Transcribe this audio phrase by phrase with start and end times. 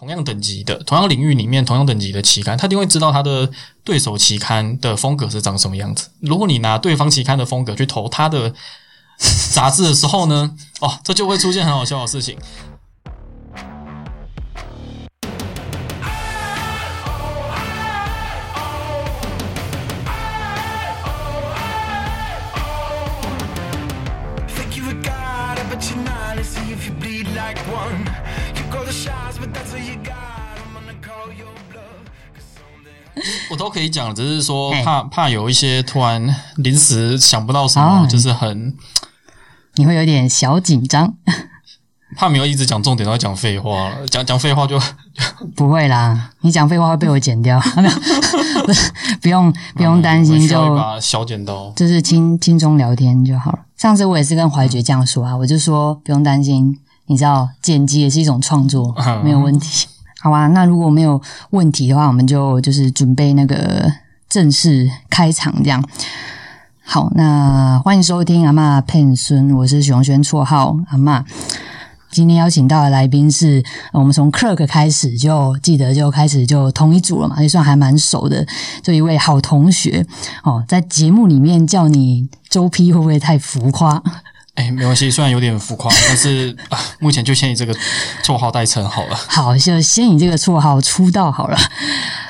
[0.00, 3.50] 同样等级的、同样领域里面同样等级的期刊，他一定会知道他的
[3.84, 6.08] 对手期刊的风格是长什么样子。
[6.20, 8.50] 如果你拿对方期刊的风格去投他的
[9.52, 12.38] 杂志的时候呢，哦，这就会出现很好笑的事情。
[33.60, 38.74] 都可以讲，只是说怕怕有一些突然临时想不到什么，就是很
[39.74, 41.12] 你会有点小紧张，
[42.16, 44.80] 怕没有一直讲重点都在讲废话了，讲讲废话就
[45.54, 47.60] 不会啦，你讲废话会被我剪掉，
[49.20, 53.58] 不用不用担心，就把小剪刀，就是轻轻松聊天就好了。
[53.76, 59.86] 上次我也是跟怀觉这样说啊，我就说不用担心，你知道剪辑也是一种创作，没有问题。
[60.22, 63.90] 好啊，那如果没有问题的话，我们就就是准备那个
[64.28, 65.82] 正式开场这样。
[66.84, 71.24] 好，那欢迎收听阿妈骗孙，我是熊轩，绰号阿妈。
[72.10, 78.46] 今天邀请到的来宾是我们从 Clerk 开始就记得就开始就同一组了嘛，也算还蛮熟的，
[78.82, 80.04] 就一位好同学
[80.42, 80.62] 哦。
[80.68, 84.02] 在节目里面叫你周 P 会不会太浮夸？
[84.54, 87.74] 哎，没关系，虽然有点浮夸， 但是啊，目前就先以这个
[88.22, 89.16] 绰号代称好了。
[89.28, 91.56] 好，就先以这个绰号出道好了。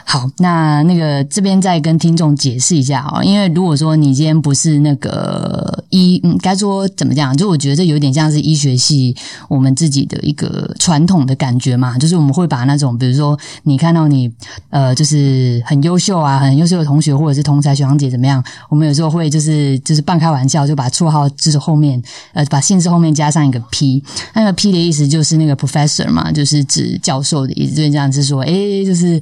[0.04, 5.59] 好，那那个这边再跟听众解释一下啊，因为如果说你今天不是那个
[5.90, 7.34] 医，嗯，该说怎么讲？
[7.36, 9.16] 就我觉得这有点像是医学系
[9.48, 14.30] 我们自己的一个传统的感觉嘛，就是我们会把那种比如说你看到你
[14.68, 22.02] 呃，就是很优秀啊，很优秀的同学或者是同才学长姐怎么样，我们有时候会就是就是半开玩笑，就把绰号就是后面
[22.34, 28.52] 呃把姓氏后面加上一个 P，那个 P 的意思就是那个 professor 嘛，就是指教授的意思，就这样是说，哎，
[28.84, 29.18] 就是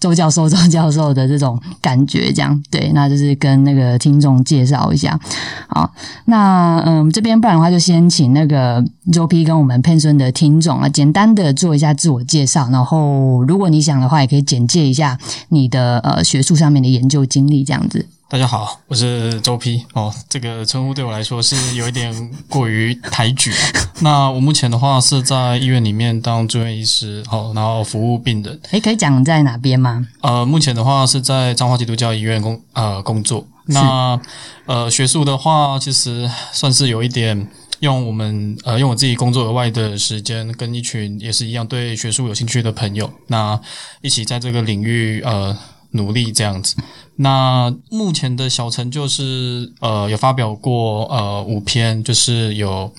[0.00, 0.32] 周教。
[0.32, 5.20] 授、周教授的这种感觉，这样对，那就是跟那个听众介绍一下。
[5.68, 5.92] 好，
[6.26, 12.68] 那嗯，这边不然的话，就先请那个周 P 跟我们佩孙的听众啊，简单的做一下自我介绍。
[12.70, 15.18] 然后，如果你想的话，也可以简介一下
[15.48, 18.06] 你的呃学术上面的研究经历，这样子。
[18.28, 23.52] 大家好，我是周 P 哦，这个称呼对我来说是有一点过于抬举。
[24.00, 28.58] 那我目前的话是在医院里面当住院医师，哦，然后服务病人。
[28.70, 30.06] 诶，可以讲在哪边吗？
[30.22, 33.46] 呃，目前的话是在彰化基督教医院工呃工作。
[33.66, 34.20] 那
[34.66, 37.48] 呃，学术的话，其实算是有一点
[37.80, 43.60] 用我们呃用我自己工作额外的时间，跟一群也是一样对学术有兴趣的朋友，那
[44.00, 45.56] 一起在这个领域呃。
[45.94, 46.74] 努力这样子，
[47.16, 52.90] 那目前的小成就是呃有发表过呃五篇，就是有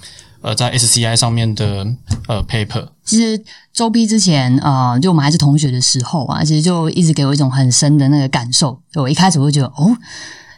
[0.41, 1.88] 呃在 SCI 上面的
[2.28, 2.90] 呃 paper。
[3.03, 8.79] 其实周 B 之前啊，就我们还是同学的时候啊，其实就一直给我一种很深的那个感受。
[8.91, 9.97] 就我一开始会觉得哦，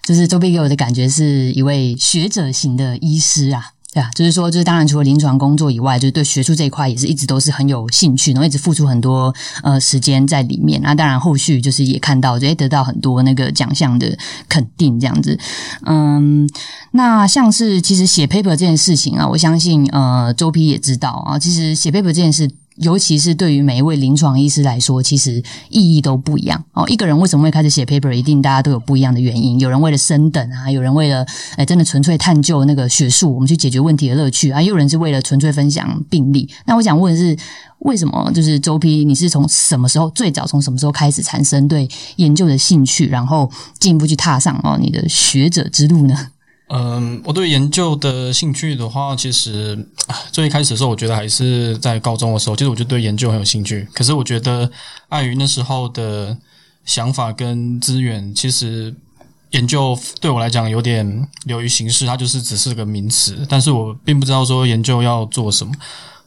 [0.06, 3.72] 就是周 B 给我的感觉是一位学者型的医师啊。
[3.94, 9.34] 对啊，就是说，就是当然，除了临床工作以外，就是对学术这一块也是一直都是很有兴趣，然后一直付出很多
[9.64, 10.82] 呃时间在里面。
[10.82, 14.18] 那当然，后续就是也看到，就得到很多那个奖项的
[14.50, 15.40] 肯定，这样子。
[15.86, 16.46] 嗯，
[16.92, 22.52] 那像是其实写 paper 这件事情啊，我相信呃周 P 也知道啊，其实写 paper 这件事。
[22.78, 26.84] 尤其是对于每一位临床医师来说，其实意义都不一样哦。
[26.90, 29.58] 一个人为什么会开始写 paper，一定大家都有不一样的原因。
[29.60, 31.26] 有人为了升等啊，有人为了
[31.56, 36.50] 哎真的纯粹探究那个学术，我们去解决问题的乐趣啊，也有人是为了纯粹分享病例。
[36.66, 37.38] 那我想问的是，
[37.80, 41.88] 为什么就是周 P，你是从什么时候最早从什么时候开始产生对
[42.18, 43.50] 研究的兴趣，然后
[43.80, 46.28] 进一步去踏上哦你的学者之路呢？
[46.68, 49.88] 嗯，我对研究的兴趣的话，其实
[50.32, 53.88] 最一开始的时候，我觉得还是在高中的时候，其实我就对研究很有兴趣。
[53.94, 54.70] 可是我觉得
[55.10, 56.36] 碍于那时候的
[56.84, 58.96] 想法跟资源，其实
[59.52, 63.46] 研究对我来讲有点流于形式，它就是只是个名词。
[63.48, 65.72] 但是我并不知道说研究要做什么。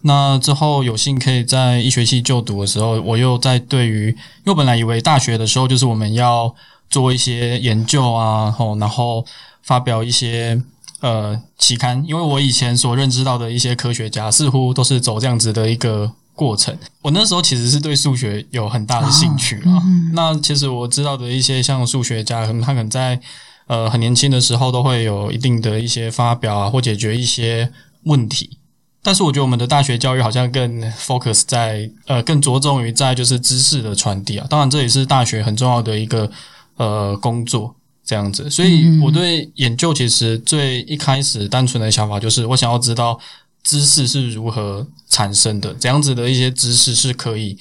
[0.03, 6.55] 那之后有幸可以在一学期就读的时候，我又在对于，因为我本来以为大学的时候就是我们要
[6.91, 9.25] 做一些研究啊，吼，然后。
[9.61, 10.59] 发表一些
[11.01, 16.75] 呃期刊，因为我以前所认知到的一些科学家似乎都是走这样子的一个过程。
[17.03, 19.83] 我那时候其实是对数学有很大的兴趣啊。
[20.15, 23.21] 那其实我知道的一些像数学家，可能他可能在
[23.67, 27.71] 呃很年轻的时候都会有一定的一些发表啊，或解决一些
[28.05, 28.57] 问题。
[29.03, 34.47] 但是我觉得我们的大学教育好像更 focus 在呃更着重于在就是知识的传递啊。
[34.49, 36.31] 当然这也是大学很重要的一个
[36.79, 37.75] 呃工作。
[38.09, 43.21] 这样子，所以我对研究其实最一开始单纯的想法就是，我想要知道
[43.63, 47.59] 知识是如何产生的，怎样子的一些知识是可以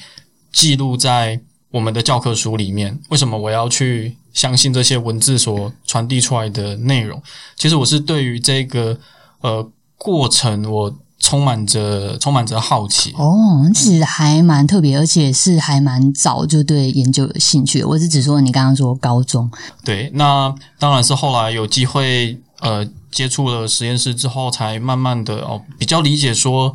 [0.53, 1.37] 记录在
[1.69, 2.97] 我们的教科书里面。
[3.09, 7.21] 为什么我要去相信这些文字所传递出来的内容？
[7.57, 8.97] 其实我是对于这个
[9.41, 13.13] 呃过程，我充满着充满着好奇。
[13.17, 17.83] 哦，其实还蛮特别，而且是还蛮早就对研究有兴趣。
[17.83, 19.49] 我是只说你刚刚说高中，
[19.83, 26.73] 对，那当然是后来有机会呃接触了实验室之后，才慢慢的哦比较理解说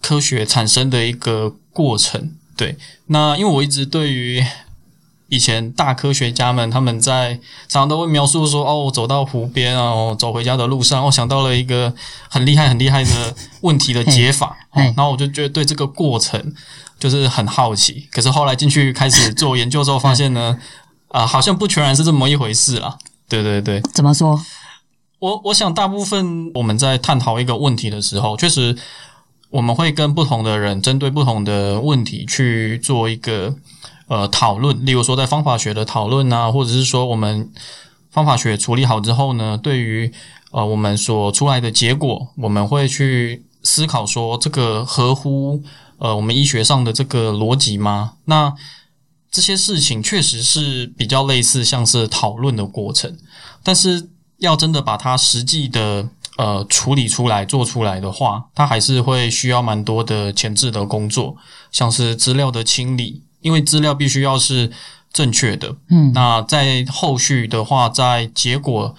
[0.00, 2.32] 科学产生的一个过程。
[2.56, 2.76] 对，
[3.06, 4.44] 那因为我一直对于
[5.32, 7.32] 以前大科学家们他们在
[7.66, 11.94] 常常都会描述说哦，我走到湖边啊，哦，走回家的路上，我想到了一个
[12.28, 16.52] 很厉害很厉害的问题的解法，然后我就觉得对这个过程
[16.98, 18.06] 就是很好奇。
[18.12, 20.58] 可是后来进去开始做研究之后，发现呢，
[21.08, 22.98] 啊、好像不全然是这么一回事啦。
[23.26, 24.38] 对对对，怎么说？
[25.18, 28.76] 我我想大部分我们在探讨一个问题的时候，确实
[29.48, 33.56] 我们会跟不同的人针对不同的问题去做一个
[34.12, 37.50] 呃讨论，例如说在方法学的讨论啊，或者是说我们
[38.10, 40.12] 方法学处理好之后呢，对于
[40.50, 45.62] 呃我们所出来的结果，我们会去思考说这个合乎
[45.96, 48.12] 呃我们医学上的这个逻辑吗？
[48.26, 48.52] 那
[49.30, 53.16] 这些事情确实是比较类似，像是讨论的过程，
[53.62, 54.10] 但是
[54.40, 56.06] 要真的把它实际的
[56.36, 61.34] 呃处理出来、做出来的话，它还是会需要蛮多的前置的工作，
[61.70, 64.72] 像是资料的清理，因为资料必须要是
[65.12, 65.76] 正确的。
[65.90, 68.94] 嗯，那在后续的话，在结果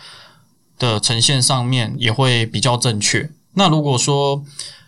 [0.78, 3.32] 的呈现上面也会比较正确。
[3.56, 4.44] 那如果说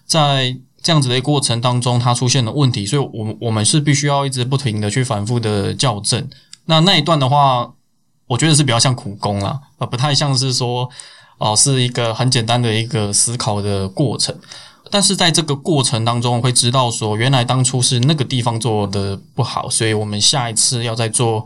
[0.05, 6.29] 在这样子的一个过程当中，它出现了问题，所以我们我们是必须要一直不停的去反复的校正。
[6.65, 7.73] 那那一段的话，
[8.27, 10.89] 我觉得是比较像苦工啦，呃，不太像是说
[11.37, 14.33] 哦、是一个很简单的一个思考的过程。
[14.95, 21.45] 但是在这个过程当中，会知道说，原来当初是那个地方做的不好，所以我们下一次要再做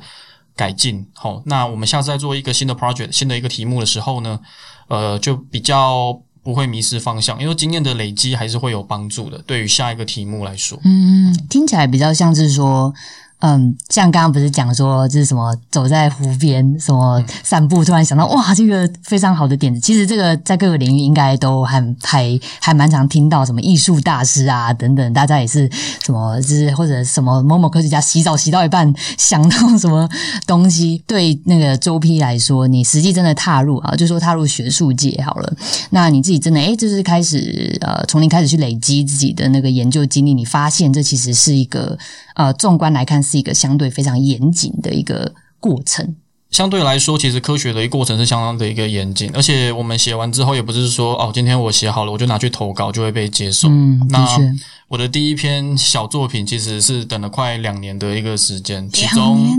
[0.56, 1.04] 改进。
[1.16, 4.40] 好，那我们下次再做一个新的 project、新的一个题目的时候呢，
[4.88, 9.40] 呃，就比较不会迷失方向，因为经验的累积还是会有帮助的。
[9.40, 12.94] 对于下一个题目来说，嗯，听起来比较像是说，
[13.42, 19.80] 嗯，像刚刚不是讲说就是什么走在湖边什么散步，突然想到哇，这个非常好的点子。
[19.80, 25.70] 其实这个在各个领域应该都还还还蛮常听到，什么艺术大师啊等等，大家也是
[26.04, 30.10] 什么就是或者什么某某科学家洗澡洗到一半想到什么
[30.46, 31.02] 东西。
[31.08, 35.54] 对那个周批来说，你实际真的踏入啊，就说踏入学术界好了，
[35.92, 41.98] 那你自己真的哎，就是开始呃，从零开始去累积自己的那个研究经历，你发现这其实是一个
[42.36, 46.16] 呃，纵观来看是一个相对非常严谨的一个过程。
[46.52, 53.68] 相对来说，其实科学的一个过程是相当的一个严谨，而且我们写完之后，也不是说哦，今天我写好了，我就拿去投稿就会被接受。
[53.70, 54.52] 嗯，的那确，
[54.88, 59.56] 我的第一篇小作品其实是等了快两年的一个时间，其两中年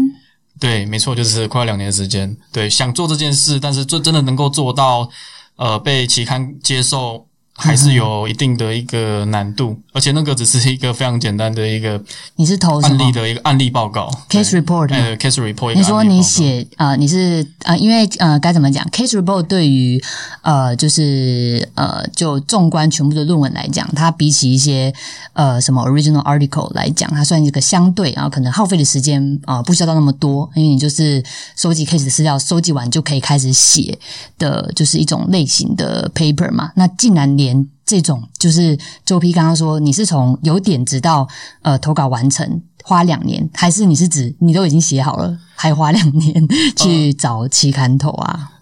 [0.59, 2.37] 对，没错，就是快两年的时间。
[2.53, 5.09] 对，想做这件事，但是做真的能够做到，
[5.55, 7.25] 呃，被期刊接受，
[7.61, 9.79] 还是有一定的一个难度。
[9.93, 12.01] 而且那个只是一个非常简单的一个
[12.37, 14.93] 你是投案例的一个案例报告 case report？
[14.93, 20.03] 呃，case report 你说你写呃，你是呃，因为呃，该怎么讲？Case report 对于
[20.43, 24.93] 呃，就是呃，就纵观全部的论文来讲，它比起一些
[25.33, 31.23] 呃什么 original article 来讲，它算是一个相对然后，可能耗费的时间啊、呃不需要到那么多，因为你就是
[31.57, 33.99] 收集 case 的资料，收集完就可以开始写
[34.39, 36.73] 的，就是一种类型的 paper 嘛。
[36.77, 37.50] 那竟然连
[37.87, 41.27] 这种就是周批刚刚说，你是从有点直到
[41.63, 48.53] 呃投稿完成花两年，还是你是指你都已经写好了，还花两年 去找期刊投啊？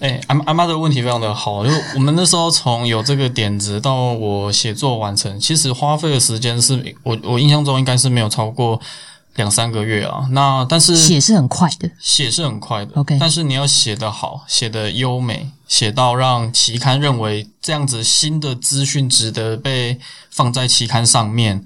[0.00, 8.80] 哎，阿阿妈的问题非常的好，就是我们那时候从有这个点子到我写作完成，其实花费的时间是我我印象中应该是没有超过
[9.34, 10.28] 两三个月啊。
[10.30, 21.64] 那但是写是很快的，写是很快的 OK 但是你要写得好，写得优美，写到让期刊认为这样子新的资讯值得被放在期刊上面。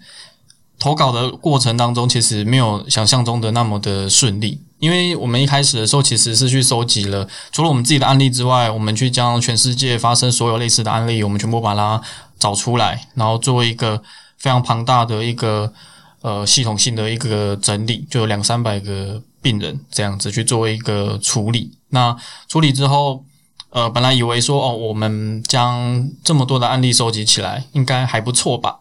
[0.79, 12.03] 投稿的过程当中，其实没有想象中的那么的顺利，因为我们一开始的时候其实是去收集了除了我们自己的案例之外，我们去将全世界发生所有类似的案例，我们全部把它
[12.37, 14.03] 找出来，然后做一个
[14.39, 15.73] 非常庞大的一个
[16.23, 21.71] 呃系统性的一个整理，就有两三百个病人这样子去做一个处理。
[21.91, 22.17] 那
[22.49, 23.25] 处理之后，
[23.73, 28.79] 呃，本来以为说哦，我们将这么多的案例收集起来，应该还不错吧？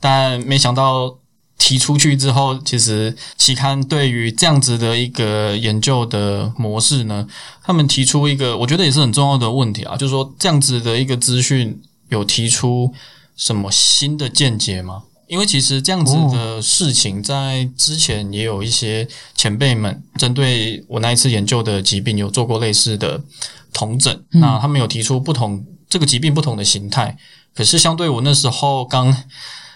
[0.00, 1.18] 但没想到
[1.58, 7.28] 提出去之后，其实期刊对于这样子的一个研究的模式呢，
[7.62, 11.78] 他们提出一个我觉得也是很重要的问题啊，就是说这样子的一个资讯
[12.08, 12.94] 有提出
[13.36, 15.02] 什么新的见解吗？
[15.28, 19.06] 因为其实这样子的事情，在之前也有一些
[19.36, 23.22] 前辈们针对我那一次研究的疾病有做过类似的
[23.72, 27.16] 同诊，那他们有提出不同这个疾病不同的形态，
[27.54, 29.16] 可是相对我那时候刚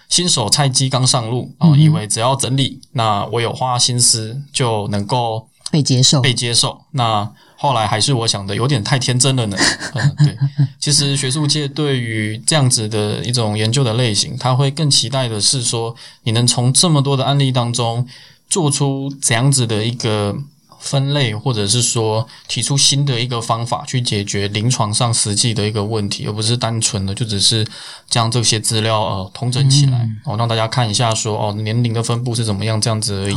[0.09, 7.33] 新手菜鸡刚上路啊，以为只要整理，那我有花心思就能够被接受，被接受，那。
[7.57, 9.57] 后来还是我想的有点太天真了呢。
[9.95, 10.37] 嗯，对，
[10.79, 18.07] 其实学术界对于这样子的一种研究的类型，他会更期待的是说，你能从这么多的案例当中
[18.51, 20.37] 做出怎样子的一个
[20.85, 27.67] 分类，或者是说提出新的一个方法去解决临床上实际的一个问题，而不是单纯的就只是
[28.09, 33.37] 将这些资料呃统整起来，哦，让大家看一下说哦年龄的分布是怎么样这样子而已。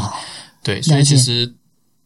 [0.61, 1.55] 对，所以其实。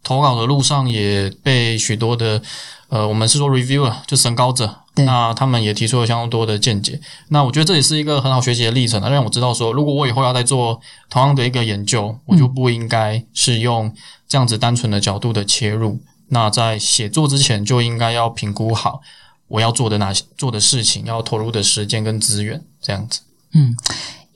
[0.04, 2.42] 投稿的路上也被许多的
[2.90, 7.00] 呃，我们是说 reviewer 就审稿者，那他们也提出了相当多的见解。
[7.30, 13.94] 那我觉得这也是一个很好学习的历程，让我知道说，如果我以后要再做同样的一个研究，我就不应该是用
[14.28, 16.02] 这样子单纯的角度的切入。
[16.28, 19.02] 那在写作之前就应该要评估好
[19.48, 23.22] 我要做的哪些做的事情，要投入的时间跟资源，这样子。
[23.54, 23.76] 嗯。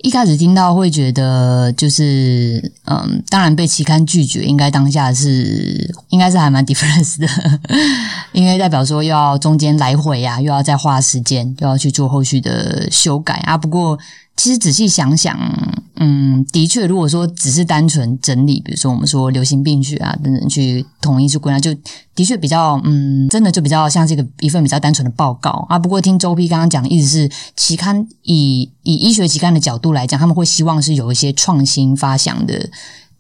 [0.06, 7.28] 一开始听到会觉得就是嗯，当然被期刊拒绝，应该当下是应该是还蛮 difference 的，
[8.32, 13.58] 因为代表说又要中间来回呀，又要再花时间，又要去做后续的修改啊。
[13.58, 13.98] 不过。
[14.36, 15.40] 其实仔细想想，
[15.96, 21.74] 嗯，的确，如果说只是单纯整理，比如说我们说流行病学啊等等，去统一去归纳，就
[22.14, 25.80] 的确比较，嗯，真的就比较像这个一份比较单纯的报告啊。
[25.80, 32.70] 不过听周 P 刚刚讲意思是，期刊以以医学期刊的角度来讲，他们会希望是有一些创新发想的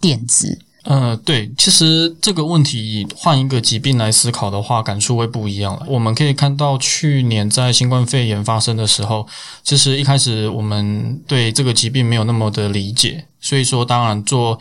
[0.02, 0.60] 点子。
[0.86, 5.86] 呃，对，其实这个问题换一个疾病来思考的话，感触会不一样了。
[5.88, 9.27] 我们可以看到，去年在新冠肺炎发生的时候，
[9.63, 14.60] 其实一开始我们对这个疾病没有那么的理解，所以说，当然做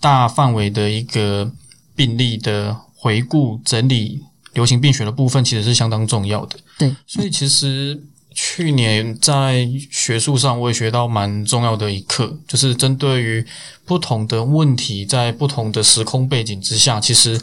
[0.00, 1.50] 大范围的一个
[1.94, 4.20] 病例的回顾整理，
[4.54, 6.58] 流行病学的部分其实是相当重要的。
[6.78, 8.02] 对，所以其实。
[8.32, 13.44] 去年在学术上，我也学到蛮重要的一课，就是针对于
[13.84, 17.40] 不同的问题，在不同的时空背景之下，其实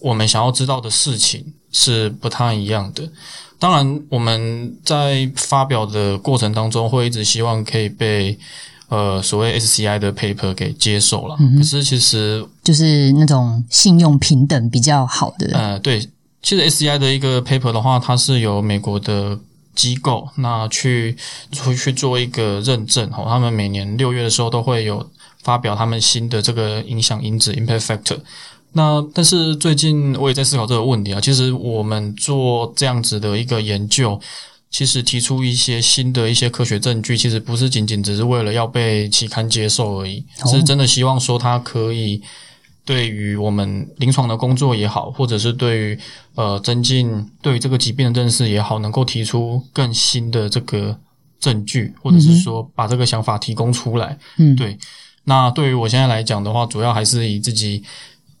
[0.00, 3.10] 我们想要知道的事情是不太一样的。
[3.58, 8.38] 当然，我们在发表的过程当中，会一直希望可以被
[8.88, 11.36] 呃所谓 SCI 的 paper 给接受了。
[11.58, 15.50] 可是，其实就是那种信用平等比较好的。
[15.58, 16.00] 呃，对，
[16.40, 19.38] 其实 SCI 的一个 paper 的话，它是由美国的。
[19.80, 21.16] 机构那去
[21.52, 25.10] 出去做一个认证哦，他们每年六月的时候都会有
[25.42, 28.18] 发表他们新的这个影响因子 （impact factor）。
[28.72, 34.20] 那但是最近我也在思考这个问题啊，其实我们做这样子的一个研究，
[34.70, 42.20] 其实提出一些新的一些科学证据，其实不是仅仅只是为了要被期刊接受而已，是真的希望说它可以。
[42.90, 45.98] 对于我们临床的工作也好，或者是对于
[46.34, 50.98] 呃增进对于这个疾病的认识也好，能够提出更新的这个
[51.38, 54.18] 证据，或者是说把这个想法提供出来。
[54.38, 54.76] 嗯，对。
[55.22, 57.80] 那对于我现在来讲的话，主要还是以自己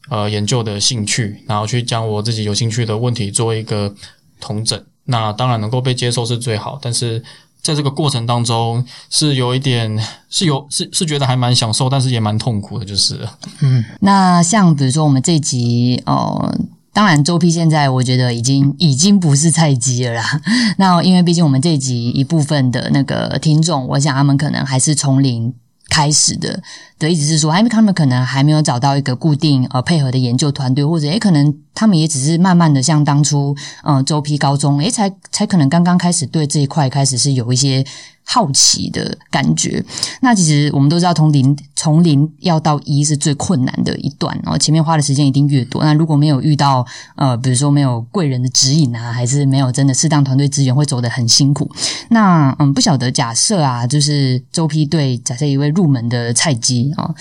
[0.08, 3.94] 呃研究的兴趣，然后去将我自己有兴趣的问题做一个
[4.40, 4.84] 统整。
[5.04, 7.22] 那当然能够被接受是最好，但是。
[7.62, 9.98] 在这个过程当中，是有一点
[10.28, 13.28] 是有是是觉得还蛮享受，但是也蛮痛苦的，就是。
[13.60, 16.54] 嗯，那像比如说我们这集哦，
[16.92, 20.40] 当然周批现在我觉得已经已经不是菜鸡了啦。
[20.78, 25.54] 那因为毕竟我们这集一部分的那个听众，我想他们可能还是从零
[25.90, 26.62] 开始的。
[26.98, 37.84] 的意思是说，因为他们可能还没有找到一个固定呃配合的研究团队，或者也可能他们也只是慢慢的像当初嗯周批高中，诶才才可能刚刚开始对这一块开始是有一些
[38.32, 39.84] 好奇的感觉。
[40.20, 45.82] 那其实我们都知道，从零从零要到一是最困难的一段，然后前面花的时间一定越多。
[45.82, 51.68] 那如果没有遇到呃，比如说没有贵人的指引啊，还是没有真的适当团队资源，会走得很辛苦。
[52.10, 56.92] 那嗯，不晓得假设啊，就是周批对假设一位入门的菜鸡。
[56.96, 57.12] 啊，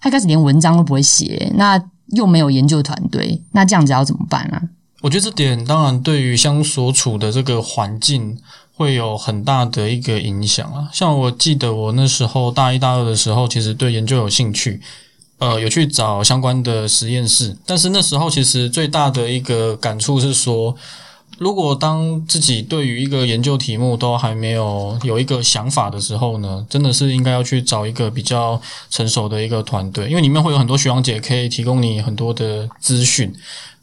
[0.00, 1.82] 他开始连文章都不会写，那
[2.12, 4.62] 又没有研究团队，那这样子要怎么办啊？
[5.00, 8.38] 我觉得这点当然对于相所处的这个环境
[8.76, 10.88] 会有很大的一个影响啊。
[10.92, 14.80] 像我记得我那时候大一大二的时候，其实对研究有兴趣，
[15.38, 20.74] 呃，有去找相关的实验室，但是那时候其实最大的一个感触是说，
[21.38, 33.34] 如果当自己对于一个研究题目都还没有有一个想法的时候呢，真的是应该要去找一个比较成熟的一个团队，因为里面会有很多学长姐可以提供你很多的资讯。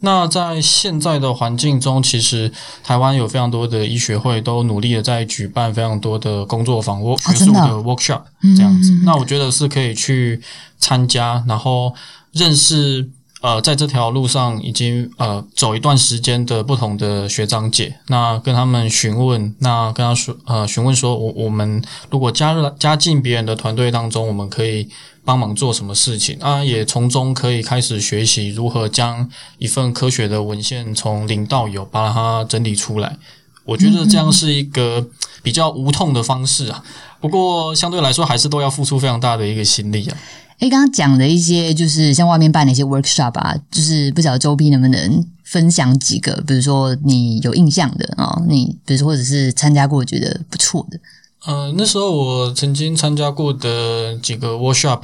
[0.01, 2.51] 那在现在的环境中，其实
[2.83, 8.21] 台湾有非常多的医学会都努力的在举办非常多的工作坊或学术的 workshop
[8.55, 8.91] 这样子。
[9.05, 10.41] 那我觉得是可以去
[10.77, 11.93] 参加，然后
[12.33, 13.09] 认识。
[13.43, 24.87] 呃，在这条路上已经呃走一段时间的不同的学长姐，那跟他们询问，那跟他说呃询问说，我我们如果加入加进别人的团队当中，我们可以
[25.23, 26.63] 帮忙做什么事情啊？
[26.63, 33.17] 也从中可以开始学习如何将一份科学的文献从零到有把它整理出来。
[33.63, 35.07] 我觉得这样是一个
[35.43, 36.83] 比较无痛的方式啊，
[37.19, 40.17] 不过相对来说还是都要付出非常大的一个心力啊。
[40.57, 50.99] 哎，刚刚讲的一些就是像外面办的一些 workshop 啊，就是不晓得周斌能不能分享几个，比如说你有印象的啊，你比如说或者是参加过觉得不错的。
[51.45, 55.01] 呃，那时候我曾经参加过的几个 workshop，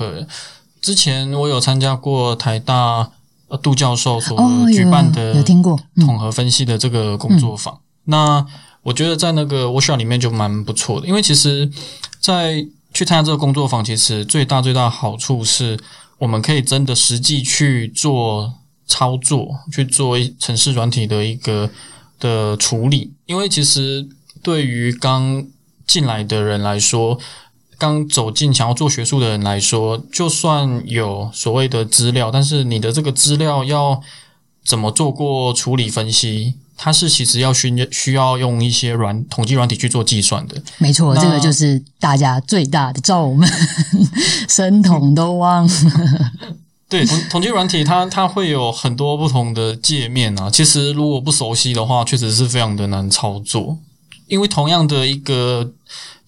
[0.81, 3.09] 之前我有参加过台大
[3.61, 4.37] 杜教授所
[4.71, 7.79] 举办的有听过统合分析的这个工作坊。
[8.05, 8.45] 那
[8.83, 11.69] 我觉得在那个 workshop 里面就蛮不错的，因为其实，
[12.19, 15.77] 在去参加这个工作坊，其实最大最大的好处是，
[16.19, 18.53] 我们可以真的实际去做
[18.85, 21.69] 操作，去做城市软体的一个
[22.19, 23.11] 的处理。
[23.25, 24.07] 因为其实
[24.41, 25.45] 对于刚
[25.87, 27.17] 进来的人来说，
[27.77, 34.01] 刚走进想要做学术的人来说，就算有所谓的资料，但是你的这个资料要
[34.65, 36.55] 怎么做过处理分析？
[36.79, 43.49] 它是其实要需需要用一些软统计软体去做计算的，没错，这个就是大家最大的咒们，
[44.47, 45.67] 生统都忘。
[46.87, 53.79] 对，统统计软体它它会有很多不同的界面啊，其实如果不熟悉的话，确实是非常的难操作，
[54.27, 55.71] 因为同样的一个。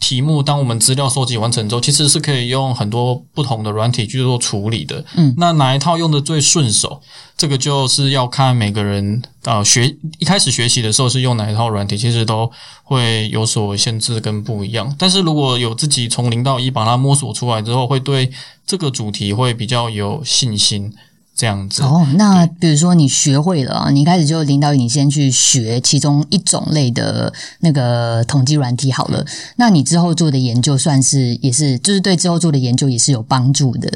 [0.01, 5.03] 题目，当我们资料收集完成之后，其实是可以用很多不同的软体去做处理的。
[5.17, 7.01] 嗯，那哪一套用的最顺手？
[7.35, 12.49] 这个就是要看每个人啊，学一开始学习的时候是用哪一套软体，其实都
[12.81, 14.95] 会有所限制跟不一样。
[14.97, 18.31] 但是如果有自己从零到一把它摸索出来之后，会对
[18.65, 20.93] 这个主题会比较有信心。
[21.39, 33.89] 这样子哦，那比如说你学会了，你一开始就领导你先去学其中一种类的那个统计软体好了，那你之后做的研究算是也是，就是对之后做的研究也是有帮助的，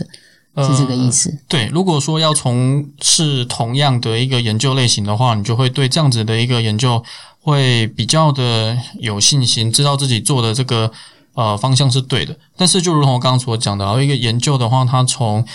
[0.56, 1.38] 是这个意思。
[1.50, 7.04] 对，如果说要从事同样的一个研究类型的话，你就会对这样子的一个研究
[7.42, 10.90] 会比较的有信心，知道自己做的这个
[11.34, 12.38] 呃方向是对的。
[12.56, 15.46] 但是就如同我刚刚所讲的，有一个研究的话，它从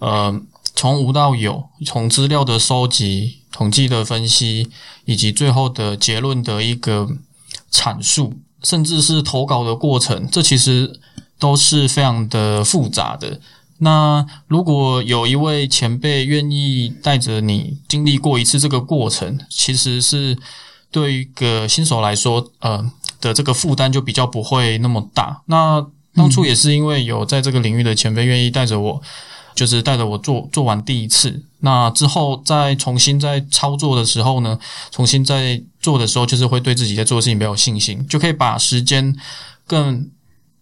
[0.00, 0.40] 呃。
[0.76, 4.68] 从无到有，从资料的收集、统计的分析，
[5.06, 7.08] 以及最后的结论的一个
[7.72, 11.00] 阐述，甚至是投稿的过程，这其实
[11.38, 13.40] 都是非常的复杂的。
[13.78, 20.36] 那如果有一位前辈愿意带着你经历过一次这个过程，其实是
[20.90, 25.42] 对于一个新手来说，呃的这个负担就比较不会那么大。
[25.46, 29.02] 那当初也是因为有在这个领域的前辈愿意带着我。
[29.56, 34.56] 就是带着我做做完第一次，那之后再重新再操作的时候呢，
[34.92, 39.16] 重新再做的时候，就是会对自己在做的事情比较有信心，就可以把时间
[39.66, 40.08] 更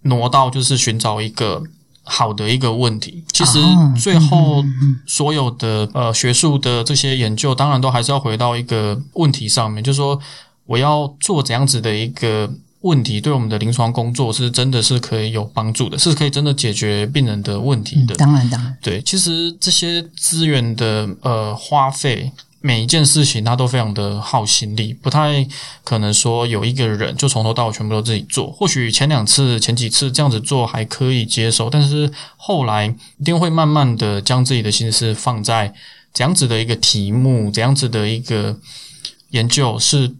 [0.02, 1.62] 挪到就是寻找一个
[2.04, 3.24] 好的一个问题。
[3.32, 3.58] 其实
[4.00, 4.64] 最后
[5.06, 10.18] 所有的呃学术的这些研究，当然都还是要回到一个问题上面，就是说
[10.66, 12.48] 我要做怎样子的一个。
[12.84, 18.14] 问题对我们的临床工作是真的是可以有帮助的，是可以真的解决病人的问题的。
[18.16, 25.48] 当然，当然，对，其实这些资源的呃花费，每一件事情他都非常的耗心力，不太
[25.82, 28.52] 可能说有一个人就从头到尾全部都自己做。
[28.52, 35.72] 或许前两次、前几次这样子做还可以接受，但是后来一定会慢慢的将自己的心思放在
[36.12, 38.58] 怎样子的一个题目、怎样子的一个
[39.30, 40.12] 研究，是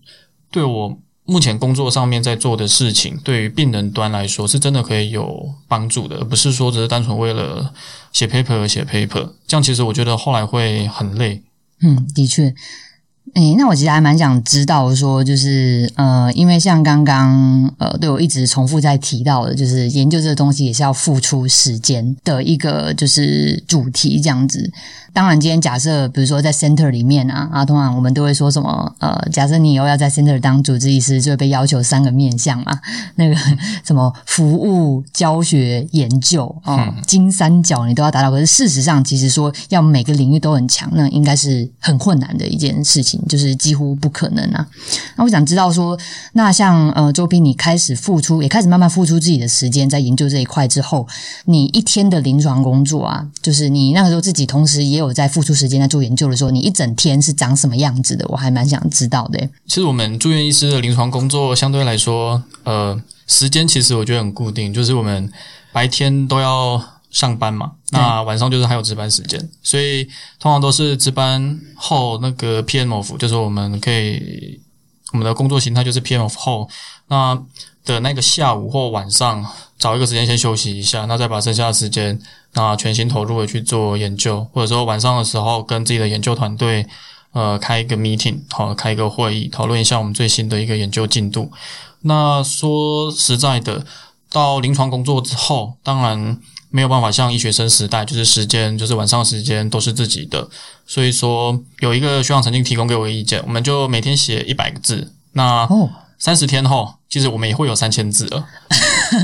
[0.51, 0.99] 对我。
[1.25, 7.73] 目前工作上面在做的事情，对于病人端来说是真的可以有帮助的，而不是说只是单纯为了
[8.13, 9.33] 写 paper 而写 paper。
[9.47, 11.43] 这样其实我觉得后来会很累。
[11.81, 12.55] 嗯，的确。
[13.35, 24.73] 诶，那我其实还蛮想知道，说就是呃，因为像刚刚呃，对我一直重复在提到的，就是研究这个东西也是要付出时间的一个就是主题这样子。
[25.13, 28.93] 当然，今天假设比如说在 center 里面啊，啊，通常我们都会说什么？
[28.99, 32.81] 呃，假设你以后要在 center 当主治医师，就会被要求三个面向嘛，
[33.15, 33.37] 那个
[33.85, 38.31] 什么服务、教学、研究啊，金三角你都要达到。
[38.31, 43.21] 可是事实上，其实说要每个领域都很强，那应该是很困难的一件事情。
[43.29, 44.67] 就是几乎不可能啊。
[45.17, 45.99] 那我想知道说，
[46.33, 51.07] 那像呃周斌，你开始付出，也开始慢慢付出自己的时间在研究这一块之后，
[51.45, 58.25] 你一天的临床工作啊，就是你那个时候自己同时也有在付出时间在做研究的时候，你一整天是长什么样子的？
[58.29, 59.39] 我还蛮想知道的。
[59.67, 65.31] 其实我们住院医师的临床工作相对来说，呃，时间其实我觉得很固定，就是我们
[65.73, 66.83] 白天都要
[67.15, 70.05] 上班嘛，那晚上就是还有值班时间，所以
[70.39, 74.61] 通常都是值班后那个 PM off，就是我们可以
[75.13, 76.69] 我们的工作形态就是 PM off 后，
[77.09, 77.41] 那
[77.87, 79.47] 的那个下午或晚上
[79.79, 82.21] 找一个时间先休息一下，那再把剩下的时间
[82.53, 86.87] 那全心投入的去做研究，或者说晚上的时候跟自己的研究团队。
[87.35, 91.51] 呃，开一个 meeting，好，开一个会议，讨论一下我们最新的一个研究进度。
[92.03, 93.85] 那说实在的，
[94.31, 96.39] 到临床工作之后，当然
[96.75, 100.49] 没有办法像医学生时代，就是时间，就是晚上时间都是自己的。
[100.85, 105.13] 所以说，有一个学长曾经提供给我意见，我们就每天写一百个字。
[105.35, 105.69] 那
[106.19, 108.45] 三十天后，其实我们也会有三千字了。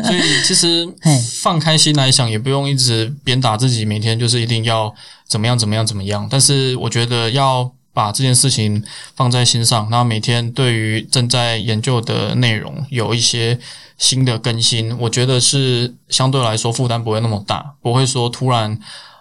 [0.04, 0.86] 所以其实
[1.42, 4.94] 放开心来想，也不用一直鞭打自己，每天就是一定要
[5.26, 6.28] 怎么样怎么样怎么样。
[6.30, 7.72] 但是我觉得要。
[7.92, 8.83] 把这件事情
[9.16, 13.59] 放在心上，那每天对于正在研究的内容有一些
[13.98, 18.79] 新的更新，我觉得是相对来说负担不会那么大，不会说突然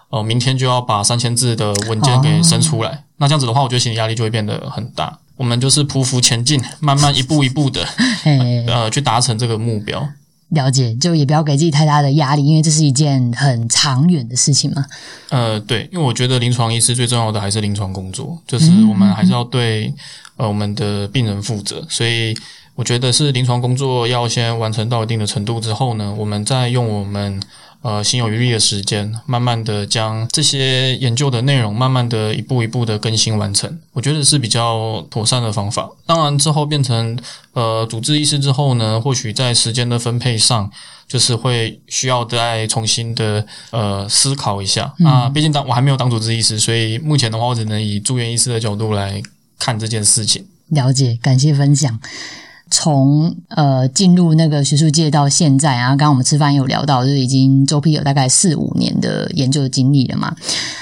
[0.08, 5.18] 哦明天就要把三千字的文件给生出来，那这样子的话，我觉得心理压力就会变得很大。
[5.36, 7.82] 我们就是匍匐前进，慢慢一步一步的
[8.68, 10.06] 呃去达成这个目标。
[10.50, 14.84] 了解，就也不要给自己太大的压力，因为这是一件很长远的事情嘛。
[15.30, 19.92] 呃，对，因为我觉得临床医师最重要的还是临床工作，就是我们还是要对
[20.36, 22.36] 呃我们的病人负责，所以
[22.74, 27.40] 我觉得是临床工作要先完成到一定的程度之后呢，我们再用我们。
[27.82, 35.88] 呃，心有余力的时间，慢慢的将这些研究的内容，慢慢的一步一步的更新完成，我觉得是比较妥善的方法。
[36.04, 37.18] 当然之后变成
[37.54, 40.70] 呃主治医师之后呢，或许在时间的分配上，
[41.08, 44.92] 就是会需要再重新的呃思考一下。
[44.98, 49.22] 那毕竟当我还没有当主治医师，所以目前的话，我只能以住院医师的角度来
[49.58, 50.44] 看这件事情。
[50.68, 51.98] 了解，感谢分享。
[52.70, 60.34] 从呃进入那个学术界到现在啊，刚刚我们吃饭有聊到，就是已经周批有大概四五年的研究的经历了嘛。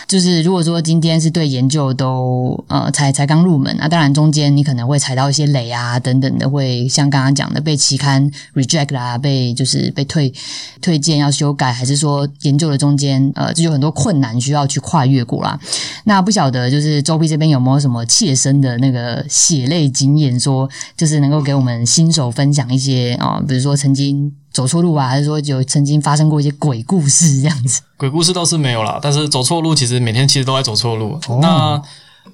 [0.06, 10.32] 就是如果说今天是对研究都呃才才刚入门，那当然中间你可能会踩到一些雷啊等等的，会像刚刚讲的被期刊 reject 啦，被就是被退
[10.80, 15.58] 推荐要修改，还是说研究的中间呃就有很多困难需要去跨越过啦。
[16.04, 24.32] 那不晓得就是周批这边有没有什么切身的那个血泪经验，说就是能够给我们新手分享一些啊，比如说曾经。
[24.50, 27.80] 走错路啊，还是说有曾经发生过一些鬼故事这样子？
[27.96, 31.20] 鬼故事倒是没有啦，但是走错路，其实每天其实都在走错路。
[31.40, 31.80] 那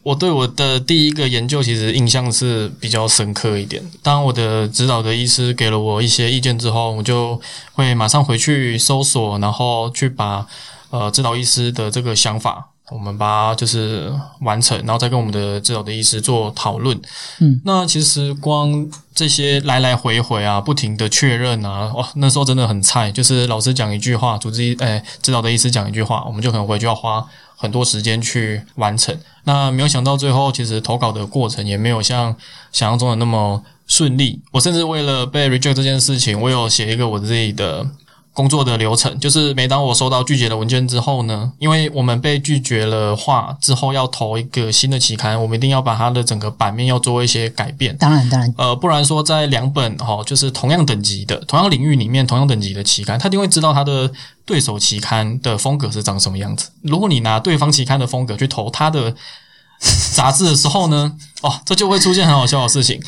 [0.02, 3.82] 我对我的第一个研究其实印象是比较深刻一点。
[4.02, 7.38] 当我的指导的医师给了我一些意见之后，我就
[7.72, 10.46] 会马上回去搜索，然后去把
[10.90, 12.70] 呃指导医师的这个想法。
[12.90, 17.00] 我们把它就是完成，然后再跟我们的指导的医师做讨论。
[17.40, 23.10] 嗯，那其实光这些来来回回啊，不停的确认啊，哇，那时候真的很菜。
[23.10, 29.18] 就是老师讲一句话，主治医诶指导的医师讲一句话，我们就可能回去要花很多时间去完成。
[29.44, 32.36] 那没有想到最后，其实投稿的过程也没有像
[32.70, 34.38] 想象中的那么顺利。
[34.52, 37.86] 我甚至为了被 reject 这件事情，我有写一个我自己的。
[38.34, 47.96] 工作的流程就是，每当我收到拒绝的文件之后呢，因为我们被拒绝了话之后要投一个新的期刊，我们一定要把它的整个版面要做一些改变。
[47.96, 54.10] 当然，当然，呃，不然说在两本哈，就是同样等级的、同样领域里面同样等级的期刊，他一定会知道他的
[54.44, 56.70] 对手期刊的风格是长什么样子。
[56.82, 59.14] 如果你拿对方期刊的风格去投他的
[60.12, 63.00] 杂志的时候呢，哦，这就会出现很好笑的事情。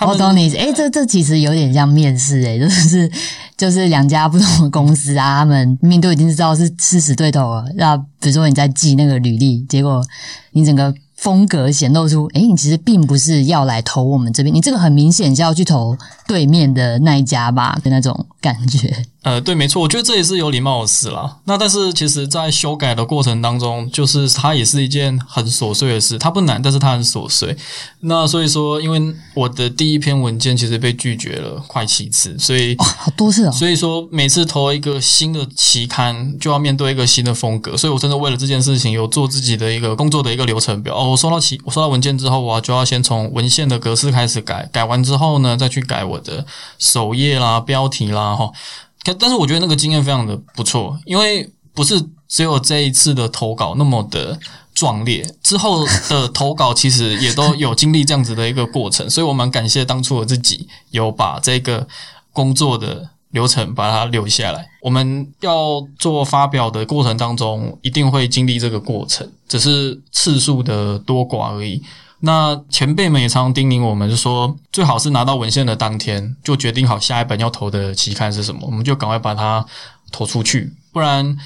[0.00, 3.10] 我懂你，哎，这这其实有点像面试，哎，就是
[3.56, 10.04] 就是两家不同的公司啊，他们明明都已经知道是吃死对头了，那比如说你在寄那个履历，结果
[10.52, 10.94] 你整个。
[11.26, 19.04] 风格显露出，哎，你其实并不是要来投我们这边，你这个很明显是要去投对面的那一家吧的那种感觉。
[19.24, 21.38] 呃，对，没错，我觉得这也是有礼貌的事啦。
[21.46, 27.56] 那但是其实，在修改的过程当中，就是它也是一件很琐碎的事，它不难，但是它很琐碎。
[28.02, 33.50] 那所以说，因为我的第一篇文件其实被拒绝了快七次，所以好 多次哦。
[33.50, 37.76] 所以说，每次投一个新的期刊，就要面对一个新的风格。
[37.76, 40.94] 所以我真的为了这件事情，有做自己的一个工作的一个流程表。
[41.16, 46.44] 我收到起，我收到文件之后，我就要先从文献的格式开始改，改完之后呢，再去改我的
[46.78, 48.52] 首页啦、标题啦，哈。
[49.18, 54.38] 但是我觉得那个经验非常的不错，因为不是只有这一次的投稿那么的
[54.74, 61.88] 壮烈，之后的投稿其实也都有经历这样子的一个过程，所以我蛮感谢当初我自己有把这个
[62.34, 64.66] 工作的流程把它留下来。
[64.80, 71.82] 我们要做发表的过程当中，一定会经历这个过程，只是次数的多寡而已。
[72.20, 79.64] 那前辈们也常叮咛我们，就说最好是拿到文献的当天就决定好下一本要投的期刊是什么，我们就赶快把它
[80.10, 81.36] 投出去，不然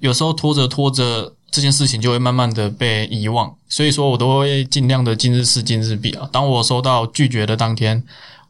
[0.00, 3.50] 有时候拖着拖着这件事情就会慢慢的被遗忘。
[3.68, 6.28] 所以说我都会尽量的今日事今日毕啊。
[6.30, 8.02] 当我收到拒绝的当天，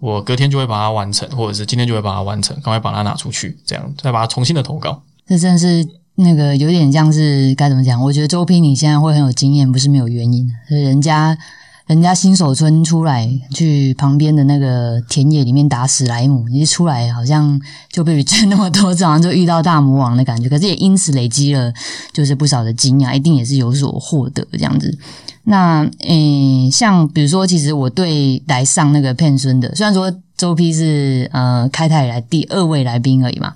[0.03, 5.01] 我隔天就会把它完成，或者是今天就会把它完成，赶快把它拿出去，这样再把它重新的投稿。
[5.29, 5.87] 这真是
[6.17, 8.03] 那个有点像是该怎么讲？
[8.03, 10.77] 我觉得周批你现在会很有经验，不是没有原因的。
[10.77, 11.39] 人家
[11.87, 20.49] 人家新手村出来去旁边的那个田野里面打史莱姆，一出来好像就被震 那么多次，好像就遇到大魔王的感觉。
[20.49, 21.73] 可是也因此累积了
[22.13, 24.99] 就是不少的经验，一定也是有所获得这样子。
[25.45, 33.53] 那诶，像比如说，其实我对来上那个片孙的，虽然说周批是呃开台以来第二位来宾而已嘛。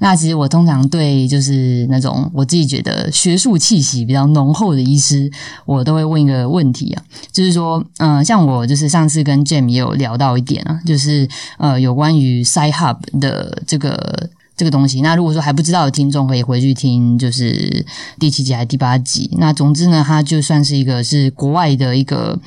[0.00, 5.30] 那其实我通常对就是那种我自己觉得学术气息比较浓厚的医师，
[5.64, 11.26] 我都会问一个问题啊，就是说，嗯，像我就是上次跟 Jam 也有聊到一点啊，就是
[11.58, 14.28] 呃有关于 Sci Hub 的这个。
[14.60, 17.82] 这个东西，那如果说还不知道的听众，可以回去听，就是
[18.18, 19.30] 第七集还是第八集。
[19.38, 22.38] 那总之呢，它就算是一个是国外的一个，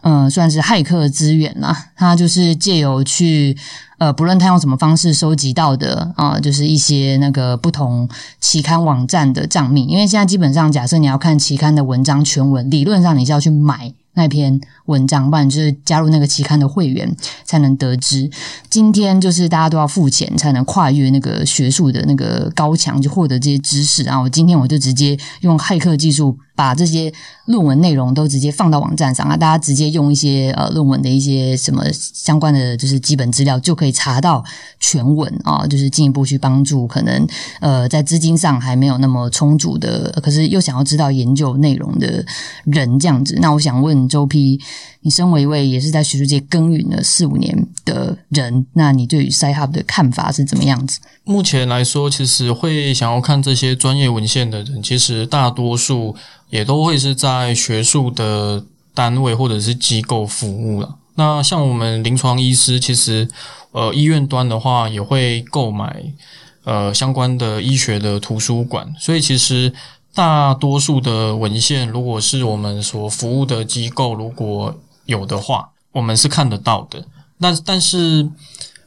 [0.00, 1.90] 嗯，算是骇客资源啦。
[1.94, 3.54] 它就是借由去，
[3.98, 8.08] 呃，不论他用什么方式收集到的啊，就是一些那个不同
[8.40, 9.84] 期刊网站的账密。
[9.84, 13.92] 因为现在基本上，假设你要看期刊的文章全文，理论上你是要去买。
[14.20, 17.10] 那篇文章，不然就是加入那个期刊的会员
[17.44, 18.30] 才能得知。
[18.68, 26.38] 今天就是大家都要付钱才能跨越那个学术的那个高墙，就获得这些知识然后今天我就直接用骇客技术。
[26.60, 27.10] 把这些
[27.46, 34.44] 论文内容都直接放到网站上啊，大家直接用一些呃论文的一些什么相关的就是基本资料就可以查到
[34.78, 37.26] 全文啊，就是进一步去帮助可能
[37.60, 42.22] 呃在资金上还没有那么充足的，可是又想要知道研究内容的
[42.64, 43.38] 人这样子。
[43.40, 44.60] 那我想问周批，
[45.02, 51.00] 你身为一位也是在学术界耕耘了四五年的人，那你对于 Sci-Hub 的看法是怎么样子？
[51.24, 56.16] 目前来说，其实会想要看这些专业文献的人，其实大多数。
[56.50, 60.96] 也都会是在学术的单位或者是机构服务了。
[61.14, 63.28] 那像我们临床医师，其实
[63.70, 66.02] 呃医院端的话也会购买
[66.64, 69.72] 呃相关的医学的图书馆，所以其实
[70.12, 77.04] 大多数的文献，如果是我们所服务的机构如果有的话，我们是看得到的。
[77.40, 78.28] 但但是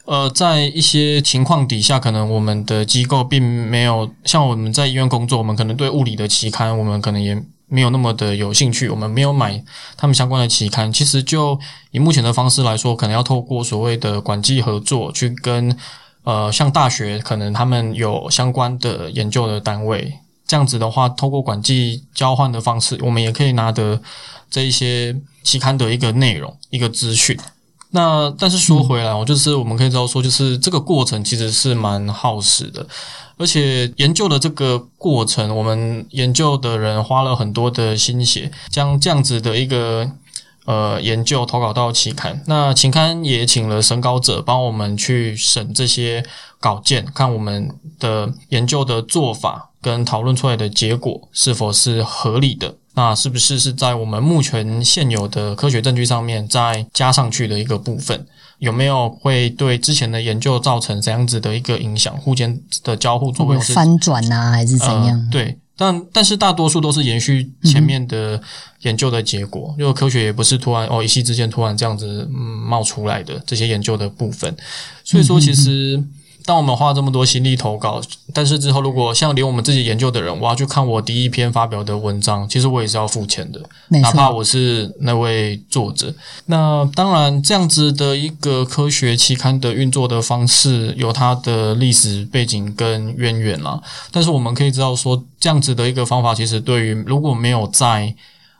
[0.05, 7.43] 呃在一些情况底下，可能我们的机构并没有像我们在医院工作，我们可能对物理的期刊，我们可能也。
[7.69, 9.63] 没有那么的有兴趣，我们没有买
[9.97, 10.93] 他们相关的期刊。
[10.93, 15.75] 其实就以目前的方式来说，可能要透过所谓的管际合作，去跟
[16.23, 20.13] 呃像大学，可能他们有相关的研究的单位，
[20.45, 24.01] 这样子的话，透过管际交换的方式，我们也可以拿得
[24.49, 27.37] 这一些期刊的一个内容、一个资讯。
[27.91, 32.85] 那但是说回来，我就是我们可以知道说，就是这个过程其实是蛮耗时的。
[33.37, 40.09] 而且研究的这个过程，我们研究的人花了很多的心血，将这样子的一个
[40.65, 42.43] 呃研究投稿到期刊。
[42.47, 46.25] 那期刊也请了审稿者帮我们去审这些
[46.63, 52.73] 稿件，看我们的研究的做法跟讨论出来的结果是否是合理的。
[52.95, 58.25] 那是不是是在我们目前现有的科学证据上面再加上去的一个部分？
[58.59, 62.15] 有没有会对之前的研究造成怎样子的一个影响？
[62.15, 65.27] 互间的交互作用是翻转啊，还是怎样？
[65.29, 68.39] 对，但但是大多数都是延续前面的
[68.83, 74.55] 研究的结果，因为科学也不是突然哦一夕之间突然这样子嗯冒出来的这些研究的部分，
[75.03, 76.01] 所以说其实。
[76.45, 78.01] 当我们花这么多心力投稿，
[78.33, 86.13] 但是之后如果像连我们自己研究的人，我要去看我第一篇发表的文章，其实我也是要付钱的，哪怕我是那位作者。
[86.47, 93.81] 那当然，这样子的一个科学期刊的运作的方式，有它的历史背景跟渊源啦。
[94.11, 98.13] 但是我们可以知道说，这样子的一个方法，其实对于如果没有在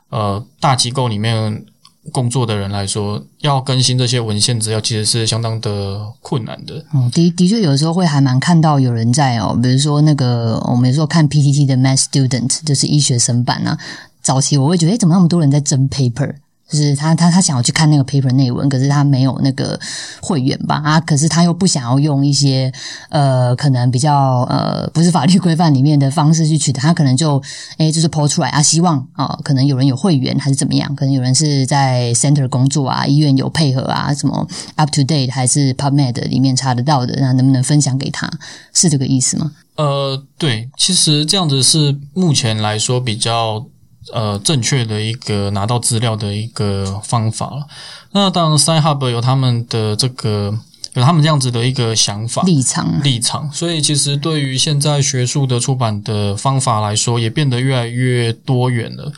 [0.10, 1.65] 呃大机构里面。
[2.12, 6.86] 工作的人来说，要更新这些文献资料，其实是相当的困难的。
[6.94, 13.78] 嗯，的的确，有的时候会还蛮看到有人在哦，比如说那个我们说看 PTT 的 Math Student，就是医学生版啊。
[14.22, 16.36] 早期我会觉得，哎，怎么那么多人在争 paper？
[16.74, 19.80] 就是他他他想要去看那个 paper 内文，可是他没有那个
[20.20, 22.74] 会员吧啊，可是他又不想要用一些
[23.10, 27.40] 呃可能比较呃不是法律规范里面的方式去取得，他可能就
[27.78, 38.28] 诶就是抛出来啊，希望啊可能有人有会员还是怎么样，可能有人是在 center 工作啊，医院有配合啊，什么 up to date 还是 PubMed 里面查得到的，那能不能分享给他？
[38.74, 39.52] 是这个意思吗？
[39.76, 43.68] 呃，对，其实这样子是目前来说比较。
[44.12, 47.68] 呃，正确的一个拿到资料的一个方法了。
[48.12, 50.54] 那当然，SciHub 有他们的这个
[50.94, 59.12] 有他们这样子的一个想法立场立场，所以其实对于现在学术的出版的方法来说，也变得越来越多元了。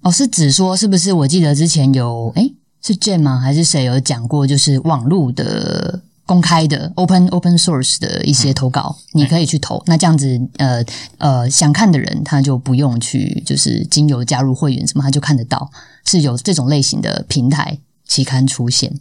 [0.00, 1.12] 哦，是指说是不是？
[1.12, 3.38] 我记得之前有诶是 Jane 吗？
[3.38, 4.46] 还是谁有讲过？
[4.46, 6.02] 就是网络的。
[6.24, 9.82] 公开的 open open source 的一些投稿，你可以去投。
[9.86, 10.84] 那这样子，呃
[11.18, 15.70] 呃，想看的人他就不用去，就是经由加入会员什么，他就看得到。
[16.04, 18.92] 是有这种类型的平台期刊出现。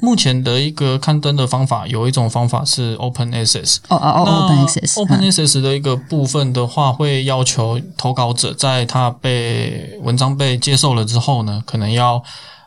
[0.00, 3.76] 目前的一个刊登的方法，有一种方法是 open access。
[3.88, 4.98] 哦哦哦，open access。
[4.98, 12.22] open access 的一个部分的话，会要求投稿者在他被文章被接受了之后呢，可能要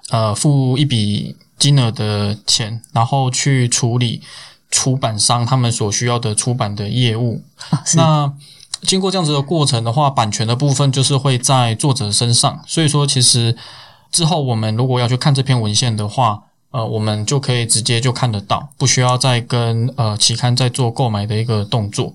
[0.09, 1.35] 呃付一笔。
[1.57, 4.21] 金额的钱，然后去处理
[4.69, 7.41] 出版商他们所需要的出版的业务。
[7.95, 8.31] 那
[8.81, 12.61] 经过这样子的过程的话，版权的部分就是会在作者身上。
[12.67, 13.57] 所以说，其实
[14.11, 22.13] 之后我们如果要去看这篇文献的话，呃，我们就可以直接就看得到，不需要再跟呃期刊再做购买的一个动作。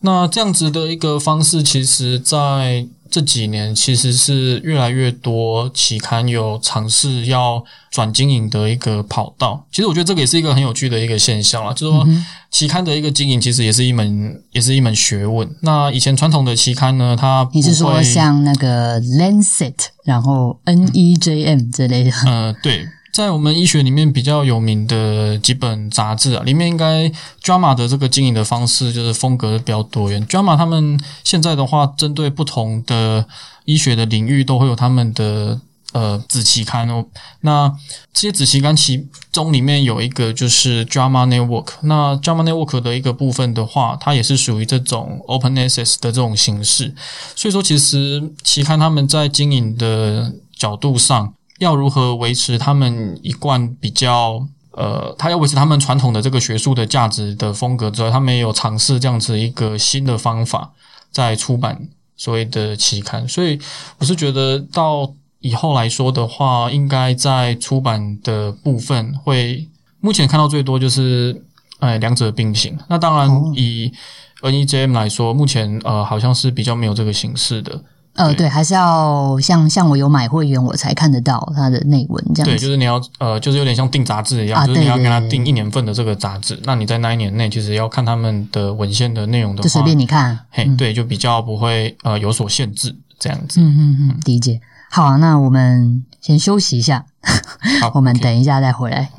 [0.00, 9.66] 那这样子的一个方式，其实在这几年其实是越来越多期刊有尝试要转经营的一个跑道。
[9.70, 12.08] 其实我觉得这个也是一个很有趣的一个现象啊，就是说
[12.50, 15.46] 期刊的一个经营其实也是一门也是一门学问。
[15.60, 22.10] 那以前传统的期刊呢，它你是说像那个 Lancet，然后 NEJM 之类的？
[22.24, 22.88] 呃，对。
[23.12, 27.12] 在我们医学里面比较有名的几本杂志啊，里面应该
[27.44, 30.26] Drama 的这个经营的方式就是风格比较多元。
[30.26, 33.26] Drama 他们现在的话，针对不同的
[33.66, 35.60] 医学的领域，都会有他们的
[35.92, 37.04] 呃子期刊哦。
[37.42, 37.70] 那
[38.14, 41.68] 这些子期刊其中里面有一个就是 Drama Network。
[41.82, 46.94] 那 Drama Network 的一个部分的话，它也是属于这种 Open Access 的这种形式。
[47.36, 51.34] 所以说，其实期刊他们在经营的角度上。
[51.62, 60.72] 要如何维持他们一贯比较呃，他要维持他们传统的这个学术的价值的风格之外，他们也有尝试这样子一个新的方法
[61.10, 63.28] 在出版所谓的期刊。
[63.28, 63.58] 所以
[63.98, 69.68] 我是觉得到以后来说的话，应该在出版的部分会
[70.00, 71.44] 目前看到最多就是
[71.78, 72.76] 哎两者并行。
[72.88, 73.92] 那当然以
[74.40, 77.84] NEJM 来说，目前呃好像是比较没有这个形式的。
[78.14, 82.44] 呃，对，还是要像像我有买会员，我才看得到它的内文这样子。
[82.44, 86.60] 对，就是你要呃，就是有点像订杂志一样，就是你要跟他订一年份的这个杂志。
[86.64, 90.38] 那你在那一年内，其实要看他们的文献的内容的话，就随便你看。
[90.50, 93.60] 嘿，对，就比较不会呃有所限制这样子。
[93.60, 94.60] 嗯嗯嗯，理解。
[94.90, 97.06] 好，那我们先休息一下，
[97.94, 99.10] 我们等一下再回来。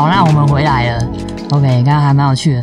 [0.00, 1.06] 好，那我们回来了。
[1.50, 2.62] OK，刚刚还蛮有趣的，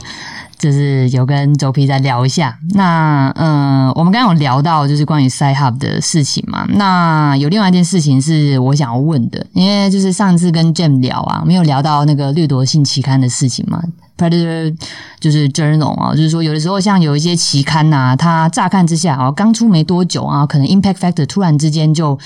[0.58, 2.58] 就是有跟周皮再聊一下。
[2.72, 6.66] 那嗯，我们刚刚有聊到就是关于 Sci Hub 的事情嘛。
[6.68, 13.84] 那有另外一件事情是我想要问的，因为就是上次跟 Jam 聊啊，没有聊到那个掠夺性期刊的事情嘛。
[14.18, 14.76] Predator
[15.20, 22.18] 就是 Journal 啊，就是说有的时候像有一些期刊呐，它乍看之下啊，刚出没多久啊，可能 Impact Factor 突然之间就。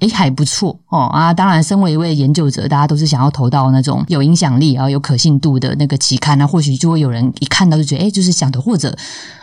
[0.00, 1.32] 诶，还不错哦啊！
[1.32, 8.94] 当然，身为一位研究者，大家都是想要投到那种有影响力啊、有可信度的那个期刊那或许就会有人一看到就觉得，诶，就是想的，或者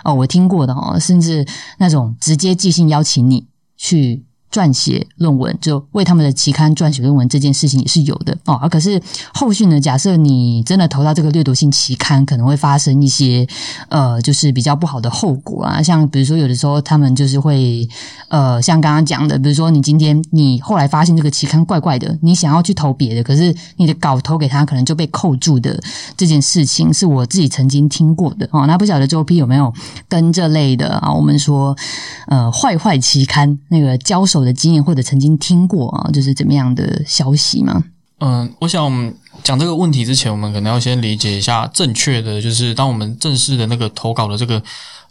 [0.04, 1.46] 哦，我听过的哦，甚至
[1.80, 4.24] 那种直接寄信邀请你去。
[4.54, 8.56] 撰写论文，就为他们的期刊撰写论文这件事情也是有的哦。
[8.70, 9.02] 可是
[9.34, 9.82] 后续呢？
[9.82, 13.48] 假设你真的投到这个掠夺性期刊，可能会发生一些
[13.90, 15.82] 呃，就是比较不好的后果啊。
[15.82, 17.90] 像比如说，有的时候他们就是会
[18.28, 25.82] 呃，像刚刚讲的，比如说你今天你后来发现这个期刊怪怪的，你想要去投别的，可是你的稿投给他，可能就被扣住的
[26.16, 28.68] 这件事情，是我自己曾经听过的哦。
[28.68, 29.74] 那不晓得周 P 有没有
[30.08, 31.12] 跟这类的啊？
[31.12, 31.76] 我们说
[32.28, 34.43] 呃，坏坏期刊那个交手。
[34.44, 37.84] 的经验或者曾经听过啊，就是怎么样的消息吗？
[38.20, 39.14] 嗯，我想
[39.44, 44.62] 讲这个问题之前，我们可能要先理解一下正确的，就是当我们正式的那个投稿的这个。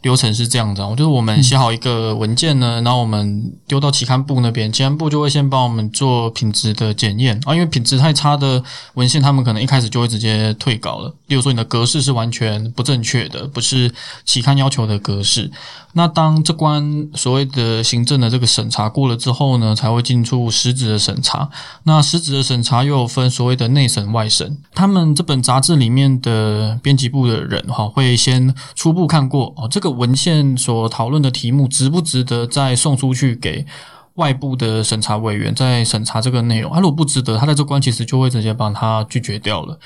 [0.03, 8.63] 流程是这样的，就是我们写好一个文件呢，然后我们丢到期刊部那边，期刊部就会先帮我们做品质的检验啊，因为品质太差的
[8.95, 11.15] 文献，他们可能一开始就会直接退稿了。
[11.29, 13.93] 例如说，你的格式是完全不正确的，不是
[14.25, 15.51] 期刊要求的格式。
[15.95, 21.51] 那当这关所谓的行政的这个审查过了之后呢，才会进入实质的审查。
[21.85, 24.59] 那实质的审查又有分所谓的内审、外审。
[24.75, 33.65] 他们这本杂志里面的编辑部的人哈，会先初步看过哦，这个文献所讨论的题目值不值得再送出去给
[34.15, 36.73] 外部的审查委员再审查这个内容。
[36.73, 39.79] 他如果不值得，他在这关其实就会直接把他拒绝掉了。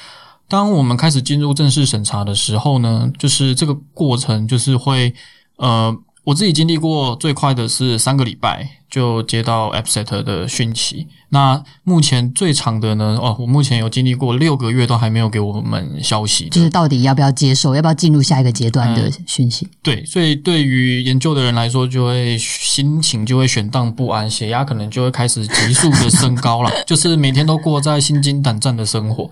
[0.48, 5.12] 当我们开始进入正式审查的时候呢，就是这个过程就是会。
[5.59, 5.96] 呃，
[6.27, 11.07] 我自己经历过最快的是三个礼拜就接到 AppSet 的讯息。
[11.29, 13.16] 那目前最长的呢？
[13.22, 19.68] 哦，我目前有经历过六个月都还没有给我们消息，就是到底要不要接受，要不要进入下一个阶段的讯息？
[19.85, 29.31] 对，所以对于研究的人来说，就会心情就会悬荡不安，血压可能就会开始急速的升高了， 就是每天都过在心惊胆战的生活。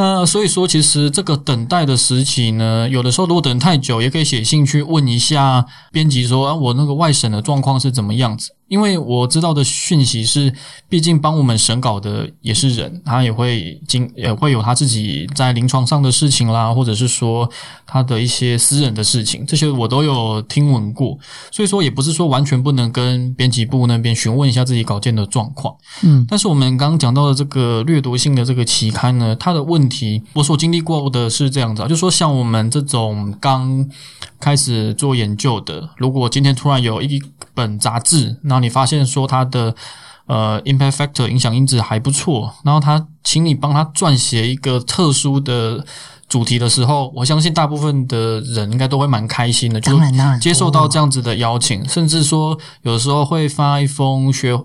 [0.00, 8.52] 那所以说，其实这个等待的时期呢，有的时候如果等太久，也可以写信去问一下编辑说啊，我那个外审的状况是怎么样子。
[8.70, 10.54] 因为我知道的讯息是，
[10.88, 17.50] 毕竟帮我们审稿的也是人，他也会经也会有他自己在临床上的事情啦，或者是说
[17.84, 21.18] 他的一些私人的事情，这些我都有听闻过。
[21.50, 25.74] 所以说，也不是说完全不能跟编辑部那边询问一下自己稿件的状况。
[26.04, 33.84] 嗯，但是我们刚刚讲到的这个掠夺性的这个期刊呢，它的问题，我所经历过的是这样子啊，就说像我们这种刚
[34.38, 37.20] 开始做研究的，如果今天突然有一
[37.60, 39.74] 本杂志，然后你发现说它的
[40.26, 45.84] 呃 impact factor 影响因子还不错，然后他请你帮他撰写一个特殊的
[46.28, 49.98] 主题的时候，我相信大部分的人应该都会蛮开心的，就
[50.40, 54.58] 接受到这样子的邀请，甚至说有时候会发一封学。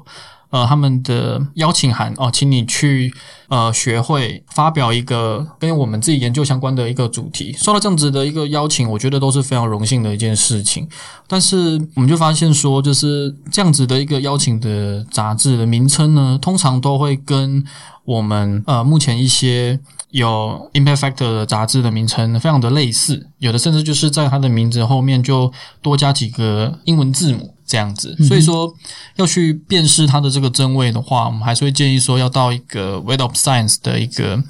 [0.55, 3.13] 呃，他们的邀请函哦，请你去
[3.49, 7.51] 呃学会发表一个跟我们自己研究相关的一个主题。
[7.57, 10.87] 收到这样子的一个邀请，我觉得都是非常荣幸的一件事情。
[11.27, 17.61] 但是我们就发现说，就是这样子的一个邀请的杂志的名称呢，通常都会跟
[18.05, 19.77] 我们呃目前一些
[20.11, 25.51] 有 impact factor 的杂志的名称非常的类似，有的甚至就是在它的名字后面就
[25.81, 27.54] 多加几个英文字母。
[27.75, 28.73] 这样子，所以说
[29.17, 34.41] 要去辨识它的这个真伪的话，我们还是会建议说要到一个 Web of Science 的一个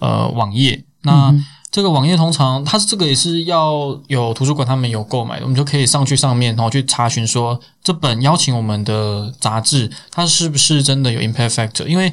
[0.00, 0.82] 呃网页。
[1.02, 1.32] 那
[1.70, 12.12] 这个网页通常它是这个也是要有图书馆他们有购买的，我们就可以上去上面，然后去查询说这本邀请我们的杂志它是不是真的有 Impact Factor，因为。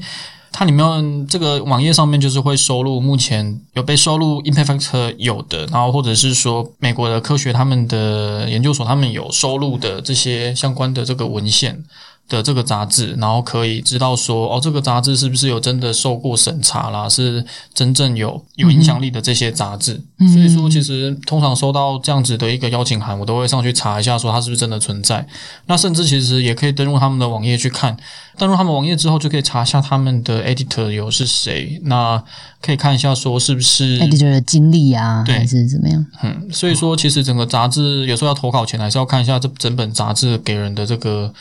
[0.51, 11.83] 它里面这个网页上面就是会收录目前有被收录 impact factor 有的，然后或者是说美国的科学他们的研究所他们有收录的这些相关的这个文献。
[12.31, 17.09] 的这个杂志，然后可以知道说，哦，这个杂志是不是有真的受过审查啦？
[17.09, 20.01] 是真正有有影响力的这些杂志。
[20.17, 25.27] 所以说，其实通常收到这样子的一个邀请函，我都会上去查一下，说它是不是真的存在。
[25.65, 27.97] 那甚至其实也可以登录他们的网页去看。
[28.37, 31.81] 登录他们网页之后，就可以查一下他们的 editor 有是谁。
[31.83, 32.23] 那
[32.61, 36.05] 可以看一下说，是不是 editor 的经历啊，还是怎么样？
[36.23, 41.33] 嗯，所以说，其实整个杂志有时候要投稿前，还是要看一下这整本杂志给人的这个。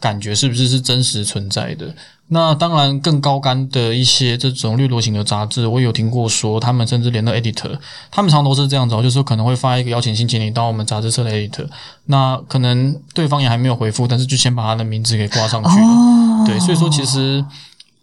[0.00, 1.94] 感觉是不是是真实存在的？
[2.28, 7.78] 那当然，更高干的一些这种掠夺型的杂志，我有听过说，他们甚至连到 editor，
[8.10, 11.68] 他们常都是这样子，就是可能会发一个邀请信，请你到我们杂志社的 editor。
[12.06, 16.46] 那可能对方也还没有回复，但是就先把他的名字给挂上去了。
[16.46, 17.44] 对，所以说其实，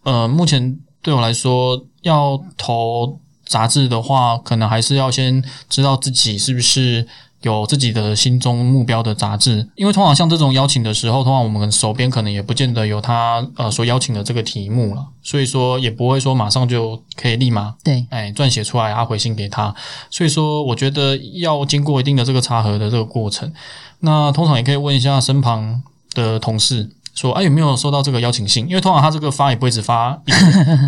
[0.04, 7.06] 呃，目前对我来说，要投杂志的话，可能还是要先知道自己是不是。
[7.44, 18.06] 有自己的心中目标的杂志，因为通常像这种邀请的时候，通常我们手边可能也不见得有他呃所邀请的这个题目了，所以说也不会说马上就可以立马对。
[18.10, 19.76] 哎撰写出来啊回信给他，
[20.10, 23.52] 所以说我觉得要经过一定的这个查核的这个过程，
[24.00, 25.84] 那通常也可以问一下身旁
[26.14, 30.38] 的同事说哎有没有收到这个邀请信，因为通常他这个发也不会只发一个，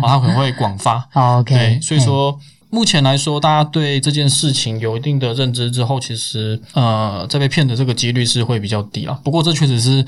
[0.00, 2.38] 他可能会广发，OK，所以说。
[2.70, 9.18] 目前来说，大家对这件事情有一定的认知之后，其实呃，在被骗的这个几率是会比较低啊。
[9.24, 10.04] 不过这确实是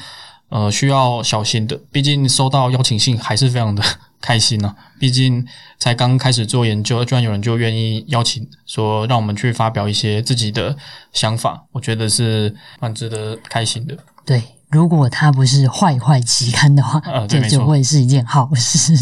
[0.49, 3.83] 呃需要小心的，毕竟收到邀请信还是非常的
[4.21, 4.75] 开心呢。
[4.99, 5.47] 毕竟
[5.79, 10.77] 才刚开始做研究，居然有人就愿意邀请说让我们去发表一些自己的
[11.13, 13.97] 想法，我觉得是蛮值得开心的。
[14.27, 18.95] 对，如果它不是坏坏期刊的话，这就会是一件好事。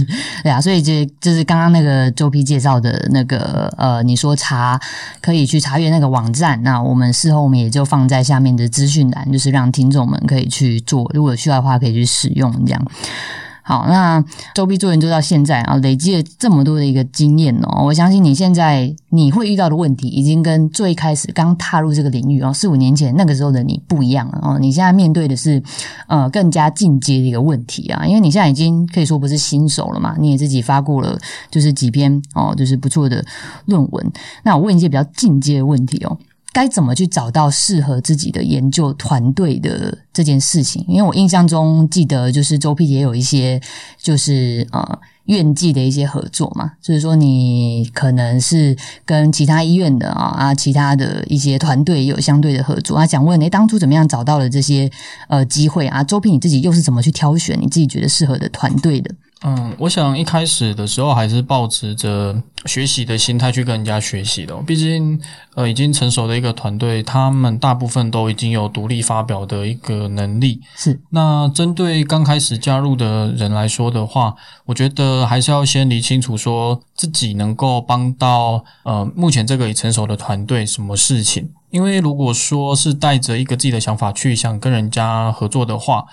[0.42, 4.80] 对啊，所以这就是刚刚那个周批介绍的那个呃，你说查
[5.20, 12.86] 可以去查阅那个网站，那我们事后我们也就放在下面的资讯栏，就是让听众们可以去做，如果需要的话可以去使用这样。
[13.68, 24.56] 好，那周必做研究到现在啊，累积了这么多的一个经验哦，我相信你现在你会遇到的问题，已经跟最开始刚踏入这个领域哦，四五年前那个时候的你不一样了哦。
[24.60, 25.60] 你现在面对的是
[26.06, 31.18] 呃更加进阶的一个问题啊，因为你现在已经可以说不是新手了嘛，你也自己发过了
[31.50, 33.24] 就是几篇哦，就是不错的
[33.64, 34.12] 论文。
[34.44, 36.16] 那我问一些比较进阶的问题哦。
[36.56, 40.82] 该怎么去找到适合自己的研究团队的这件事情？
[40.88, 43.60] 因为我印象中记得，就是周 P 也有一些，
[43.98, 53.06] 就是呃院际的一些合作嘛，就是说你可能是跟其他医院的啊啊，其他的一些团队也有相对的合作啊。
[53.06, 54.90] 想问你当初怎么样找到了这些
[55.28, 56.02] 呃机会啊？
[56.02, 59.14] 周 P 你自己又是怎么去挑选你自己觉得适合的团队的？
[59.42, 64.56] 嗯，我想一开始的时候还是抱持着学习的心态去跟人家学习的。
[64.62, 65.20] 毕竟，
[65.54, 70.62] 呃，已经成熟的一个团队，他们大部分都已经有独立发表的一个能力。
[70.74, 70.98] 是。
[71.10, 74.34] 那针对刚开始加入的人来说的话，
[74.64, 81.50] 我觉得还是要先理清楚，说自己能够帮到呃目前这个已成熟的团队什么事情。
[81.68, 86.06] 因为如果说是带着一个自己的想法去想跟人家合作的话，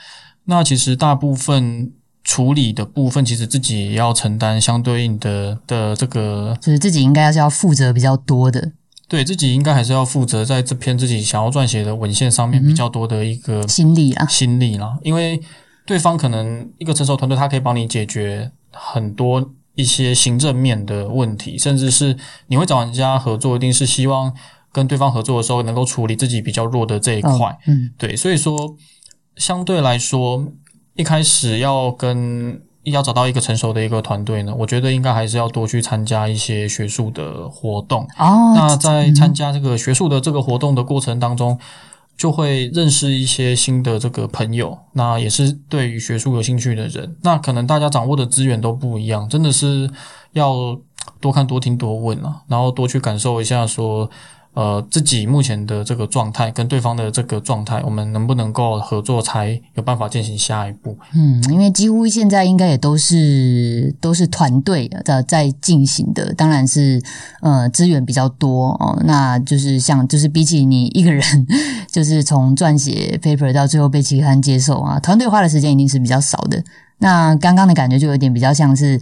[0.43, 1.93] 那其实大部分。
[2.23, 8.71] 处理的部分，其实自己也要承担相对应的的这个，就是自己应该是要负责比较多的，
[9.09, 14.97] 对自己应该还是要负责在这篇自己想要撰写的文献上面比较多的一个心力啊，心力啦。
[15.03, 15.41] 因为
[15.85, 22.15] 对方可能一个成熟团队，他可以帮你解决很多一些行政面的问题，甚至是
[22.47, 24.33] 你会找人家合作，一定是希望
[24.71, 27.57] 跟对方合作的时候能够处理自己比较弱的这一块。
[27.67, 28.77] 嗯，对，所以说
[29.35, 30.53] 相对来说。
[30.95, 38.03] 一开始要跟要找到一个成熟的一个团队呢，我觉得应该还是要多去参加一些学术的活动。
[38.17, 41.57] 哦，那在参加这个学术的这个活动的过程当中，
[42.17, 44.77] 就会认识一些新的这个朋友。
[44.91, 47.15] 那也是对于学术有兴趣的人。
[47.23, 49.89] 那可能大家掌握的资源都不一样，真的是
[50.33, 50.77] 要
[51.19, 54.09] 多看、多听、多问啊，然后多去感受一下说。
[54.53, 60.95] 呃，自己目前的这个状态跟对方的这个状态，我们能不能够合作，才有办法进行下一步？
[61.15, 67.01] 嗯，因为几乎现在应该也都是都是团队的在进行的，当然是
[67.41, 69.01] 呃资源比较多哦。
[69.05, 71.23] 那就是像就是比起你一个人，
[71.91, 76.63] 就是从撰写 paper 到最后被期刊接受啊，团队花的时间一定是比较少的。
[76.99, 79.01] 那刚刚的感觉就有点比较像是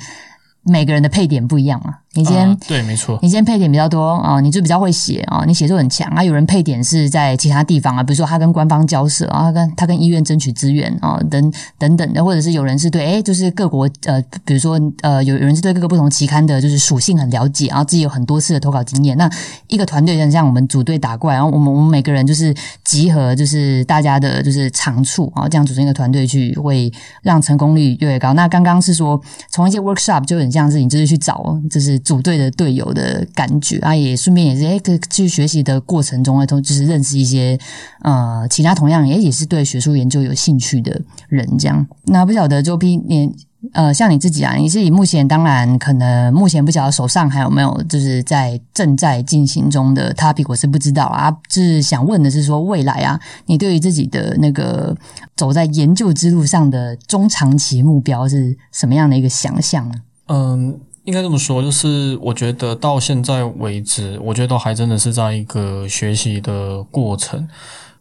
[0.64, 1.98] 每个人的配点不一样嘛。
[2.14, 3.18] 你先对，没错。
[3.22, 6.22] 你先配点比较多啊，你就比较会写啊，你写作很强啊。
[6.22, 19.16] 有人配点是在其他地方啊，比如说他跟官方交涉啊，他跟他跟医院争取资源啊，等等等的，或者是有人是对哎，就是各国呃，比如说呃，有有人是对各个不同期刊的，就是属性很了解，然后自己有很多次的投稿经验。
[19.16, 19.32] 那
[19.68, 22.54] 一个团队就像我们组队打怪，然后我们我们每个人就是
[22.84, 26.92] 集合，就是大家的就是长处啊，这样组成一个团队去，会
[27.22, 28.34] 让成功率越来越高。
[28.34, 29.18] 那刚刚是说
[29.50, 32.01] 从一些 workshop 就很像是你就是去找，就是。
[32.04, 34.80] 组队的队友的感觉啊，也顺便也是哎，
[35.10, 37.58] 去学习的过程中，同就是认识一些
[38.02, 41.88] 呃其他同样也也是对学术研究有兴趣的人，这样。
[42.06, 43.34] 那不晓得周斌，你
[43.74, 51.32] 呃，像你自己啊，你自己目前当然可能目前不晓得手上还有没有就是在正在进行中的 topic，我是不知道啊。
[51.48, 54.98] 就是想问的是说，未来啊，你对于自己的那个
[55.36, 59.96] 走在研究之路上的中长期目标是什么样的一个想象呢？
[60.28, 60.80] 嗯。
[61.06, 67.48] 应该这么说，就是我觉得到现在为止，我觉得还真的是在一个学习的过程。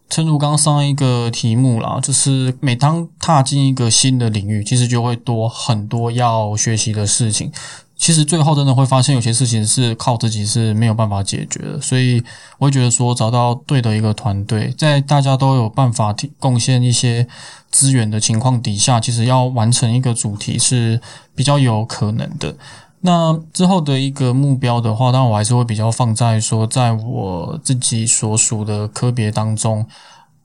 [0.09, 7.51] 正如刚上一个题目啦，就是每当踏进一个新的领域，其实就会多很多要学习的事情。
[7.97, 11.81] 其实最后真的会发现，有些事情是靠自己是没有办法解决的。
[11.81, 12.23] 所以
[12.59, 17.29] 我会觉得说，找到对的一个团队，在大家都有办法提贡献一些
[17.71, 21.01] 资源的情况底下，其实要完成一个主题是
[21.35, 22.57] 比较有可能的。
[23.03, 29.87] 那之后的一个目标的话，当然我还是会比较放在说，在我自己所属的科别当中，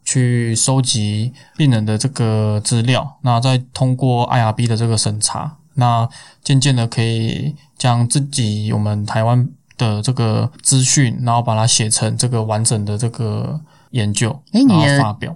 [0.04, 6.08] 去收集病人的这个资料，那再通过 IRB 的这个审查，那
[6.44, 13.60] 渐渐的可以将自己我们台湾的这个资讯，然后把它写成这个完整的这个
[13.92, 15.36] 研究，然后发表。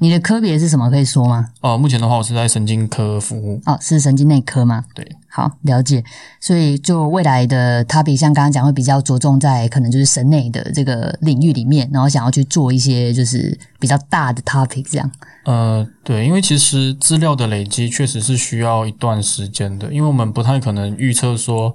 [0.00, 0.88] 你的科别是什么？
[0.90, 1.50] 可以说吗？
[1.60, 3.60] 哦，目前的话，我是在神经科服务。
[3.66, 4.84] 哦，是神经内科吗？
[4.94, 6.02] 对，好了解。
[6.40, 15.10] 所以就未来的 topic，像刚刚讲，会比较着重在可能就是神内的这个领域里面，然后想要去做一些就是比较大的 topic 这样。
[15.44, 21.74] 呃，对，因为其实资料的累积确实是需要一段时间的，因为我们不太可能预测说，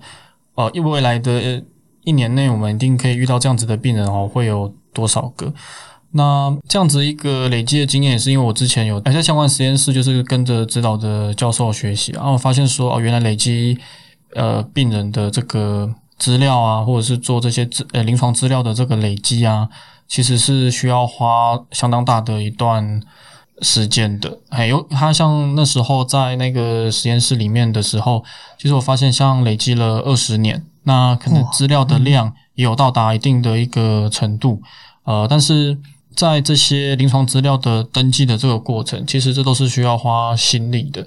[0.55, 1.63] 呃，未来的
[2.03, 5.53] 一年内我们一定可以遇到这样子的病人哦，会有多少个？
[6.15, 13.75] 那这样子一个累积的经验，也是因为我之前有在相关实验室，就是跟着指导的教授学习，然后发现说，哦，原来累积
[14.35, 19.67] 呃病人的这个资料啊，或者是做这些资呃临床资料的这个累积啊，
[20.07, 23.01] 其实是需要花相当大的一段
[23.63, 24.37] 时间的。
[24.51, 28.23] 还有他像那时候在那个实验室里面的时候，
[28.59, 34.61] 其实我发现像累积了二十年，那可能资料的量也有到达一定的一个程度，
[35.05, 35.75] 呃，但是。
[36.15, 41.01] 在这些临床资料的登记的这个过程，其实这都是需要花心力的，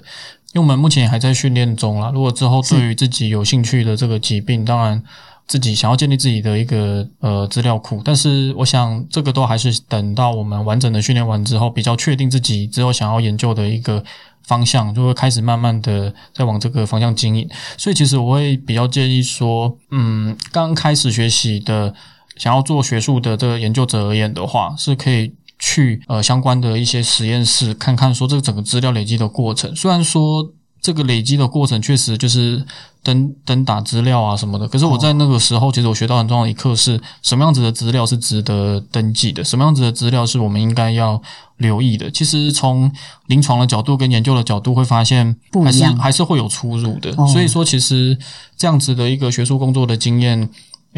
[0.53, 2.11] 因为我们目前还在训练中啦。
[2.13, 5.01] 如果之后对于自己有兴趣的这个疾病，当然
[5.47, 14.03] 自己想要建立自己的一个呃资料库，但是我想这个都还是等到我们完整的训练完之后，比较确定自己之后想要研究的一个
[14.43, 17.49] 方向，就会开始慢慢的在往这个方向经营。
[17.77, 21.93] 所以其实我会比较建议说，嗯，刚开始学习的。
[22.37, 29.75] 想要做学术的这个研究者而言的话，是可以去呃相关的一些实验室看看，说这个整个资料累积的过程。
[29.75, 32.63] 虽然说这个累积的过程确实就是
[33.03, 41.19] 登登打资料啊什么的，可是我在那个时候，其实我学到很重要的一课是什么样子的资料是值得登记的，什么样子的资料是我们应该要
[41.57, 42.09] 留意的。
[42.11, 42.89] 其实从
[43.25, 45.35] 临床的角度跟研究的角度会发现，
[45.65, 47.11] 还是还是会有出入的。
[47.27, 48.17] 所以说，其实
[48.55, 50.49] 这样子的一个学术工作的经验。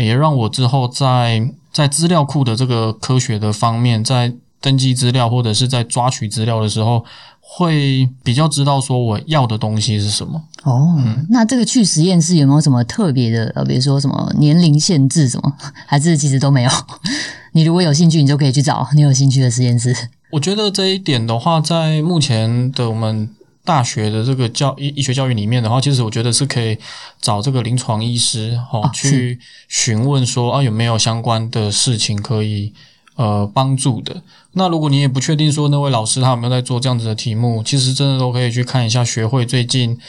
[0.06, 7.06] 也让我之后在在资料库的这个科学的方面，在登记资料或者是在抓取资料的时候，
[7.40, 10.42] 会比较知道说我要的东西是什么。
[10.64, 10.98] 哦，
[11.30, 13.52] 那这个去实验室有没有什么特别的？
[13.56, 15.54] 呃，比如说什么年龄限制什么，
[15.88, 16.70] 还是其实都没有？
[17.54, 19.96] 你如果有兴趣，你就可以去找你有兴趣的实验室。
[20.32, 23.30] 我觉得这一点的话，在目前的我们。
[23.64, 26.78] 大学的这个教医医学教育里面的话，其实我觉得是可以
[27.22, 32.74] 找这个临床医师哈去询问说啊有没有相关的事情可以
[33.16, 34.22] 呃帮助的。
[34.54, 40.00] 那如果你也不确定说那位老师他有没有在做这样子的题目，其实真的都可以去看一下学会最近。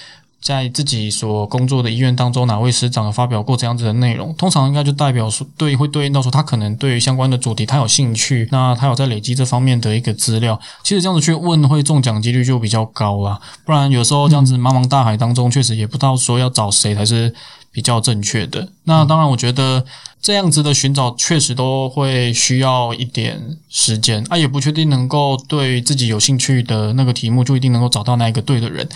[0.43, 4.35] 在自己所工作的医院当中，哪位师长发表过这样子的内容？
[4.37, 10.59] 通常应该就代表说，对，会对应到说他可能对于相关的主题他有兴趣，那他有在累积这方面的一个资料。
[10.83, 13.39] 其实这样子去问，会中奖几率就比较高啦。
[13.67, 17.35] 不然有时候这样子茫茫大海当中，确实也不知道说要找谁才是
[17.71, 18.67] 比较正确的。
[18.85, 19.85] 那当然，我觉得
[20.23, 28.89] 这样子的寻找确实都会需要一点时间啊，也不确定能够对自己有兴趣的那个题目就一定能够找到那一个对的人。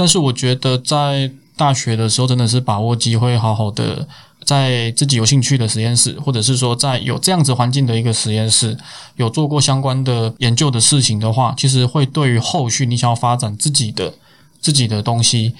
[0.00, 4.08] 但是我觉得在大学的时候，真的是把握机会，好好的
[4.46, 8.74] 在自己有兴趣的实验室，或者是说在有这样子环境的一个实验室，
[9.16, 14.14] 有做过相关的研究的事情的话，其实会对于后续你想要发展自己的
[14.58, 15.54] 自己的东西。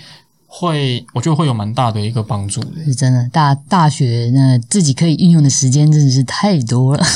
[0.53, 2.85] 会，我觉得会有蛮大的一个帮助的。
[2.85, 7.07] 是真的，大大学那自己可以运用的时间真的是太多了。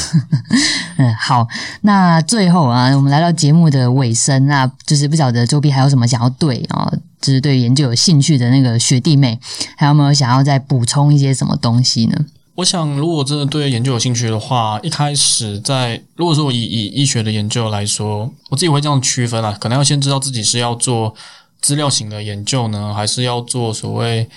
[0.98, 1.48] 嗯，好，
[1.80, 6.88] 那最后啊，我们来到节目的尾声，那就是不晓得周碧还有什么想要对啊，
[7.24, 9.38] 就是对研究有兴趣的那个学弟妹，
[9.76, 12.26] 还有没有想要再补充一些什么东西呢？
[12.56, 21.14] 我想，如果真的对研究有兴趣的话，一开始在如果说以以医学的研究来说，我自己会这样区分啊，可能要先知道自己是要做。
[21.60, 24.28] 资料型的研究呢，还是要做所谓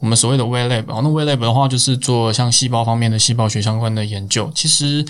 [0.00, 4.52] 我们所谓的 w lab 那 w lab 的话，就是做像细胞方面的细胞学相关的研究。
[4.54, 5.02] 其实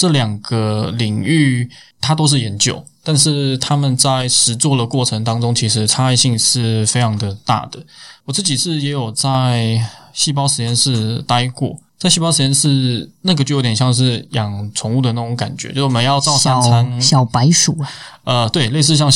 [0.00, 1.68] 这两个领域
[2.00, 7.78] 它都是研究，但是他们在实做的过程当中，其实差异性是非常的大的。
[8.24, 9.78] 我自己是也有在
[10.14, 17.90] 细胞实验室待过，在细胞实验室那个就有点像是养宠物的那种感觉，就是我们要照三餐，小白鼠啊，
[18.24, 19.12] 呃，对，类似像。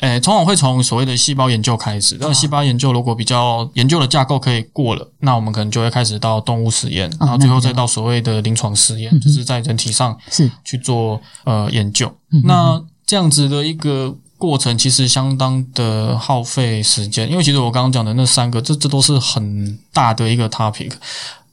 [0.00, 2.16] 诶，通常会从所谓的细胞研究开始。
[2.20, 12.12] 那细胞研究如果比较研究的架构可以过了，那我们可能就会开始到动物实验，然后最后再到所谓的临床实验，就是在人体上是去做呃研究。
[12.44, 20.92] 那这样子的一个过程其实相当的耗费时间，因为其实我刚刚讲的那三个，这这都是很大的一个 topic。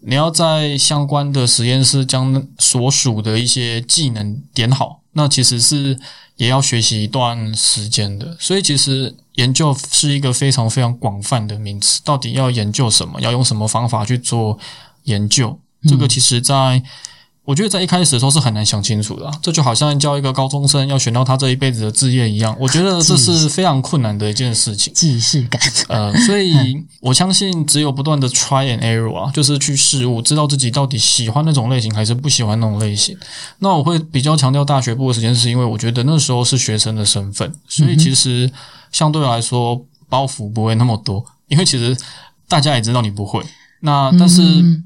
[0.08, 6.00] 你要在相关的实验室将所属的一些技能点好，那其实是。
[6.38, 12.02] 也要学习一段时间的，所以其实研究是一个非常非常广泛的名词。
[12.04, 13.22] 到底要研究什么？
[13.22, 14.60] 要用什么方法去做
[15.04, 15.58] 研究？
[15.88, 16.84] 这个其实，在
[17.46, 24.92] 我觉得在一开始的时候是很难想清楚的、啊，这就好像教一个高中生要选到他这一辈子的志业一样，我觉得这是非常困难的一件事情。
[24.96, 33.16] 既视感，呃，所以我相信只有不断的 try and error 啊，就是去试误，知道自己到底喜欢那种类型还是不喜欢那种类型。
[33.60, 38.52] 那我会比较强调大学部的时间，是因为我觉得那时候是学生的身份，所以其实
[38.92, 39.80] 相对来说
[40.10, 41.96] 包袱不会那么多，因为其实
[42.48, 43.44] 大家也知道你不会。
[43.82, 44.42] 那但是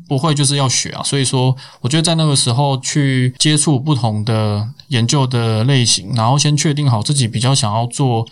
[0.08, 8.28] 不会就是要学啊，所以说我觉得在那个时候去接触不同的研究的类型，然后先确定好自己比较想要做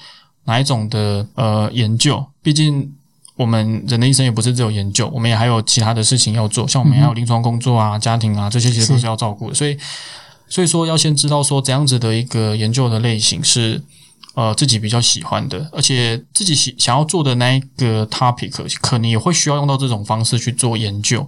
[0.45, 2.25] 哪一种的呃研究。
[2.41, 2.91] 毕竟
[3.35, 9.55] 我们人的一生也不是只有研究，我们也还有其他的事情要做，像我们还有临床工作啊、家庭啊这些，其实都是要照顾的。
[9.55, 9.77] 所以
[10.49, 13.83] 所以说要先知道说怎样子的一个研究的类型是。
[14.37, 21.27] 呃，自己比较喜欢的，而且自己喜想要做的那一个 topic，可能也会需要用到这种方式去做研究。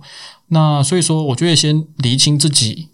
[0.49, 2.89] 那所以说，我觉得先厘清自己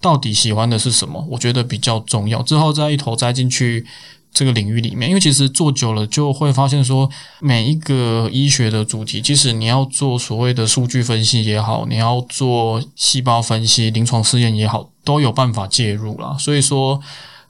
[0.00, 2.42] 到底喜欢的是什么，我觉得比较重要。
[2.42, 3.86] 之后再一头栽进去
[4.34, 7.08] 这个领域里面，因为其实做久了就会发现说，
[7.38, 16.36] 每一个医学的主题，即使你要做所谓的数据分析也好，你要做细胞分析、临床试验也好，都有办法介入啦。
[16.36, 17.00] 所以说。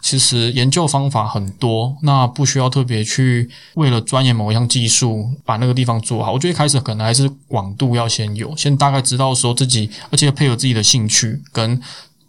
[0.03, 6.33] 其实研究方法很多，那不需要特别去为了钻研某一项技术把那个地方做好。
[6.33, 11.81] 我觉得一开始可能还是广度要先有，先大概知道说自己，而且配合自己的兴趣跟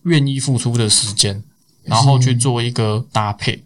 [0.04, 1.42] 愿意付出的时间，
[1.84, 3.64] 然后去做一个搭配，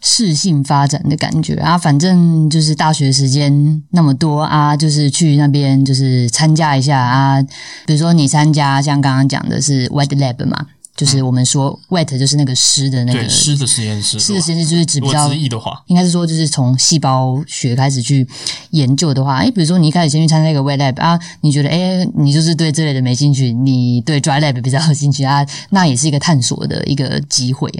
[0.00, 1.78] 适性发展的感觉啊。
[1.78, 7.40] 反正就是大学时间那么多啊，就是去那边就是参加一下啊。
[7.86, 10.66] 比如说你参加像刚刚讲的是 Wet Lab 嘛。
[10.96, 18.26] 就是我们说 wet 就是那个湿的那个湿的实验室，湿的实验室就是指比较直译的话，应该是说就是从细胞学开始去
[18.70, 27.70] 研究的话，诶，比如说你一开始先去参加一个 wet lab 啊，你觉得诶，你就是对这类的没兴趣，你对 dry lab 比较有兴趣啊，那也是一个探索的一个机会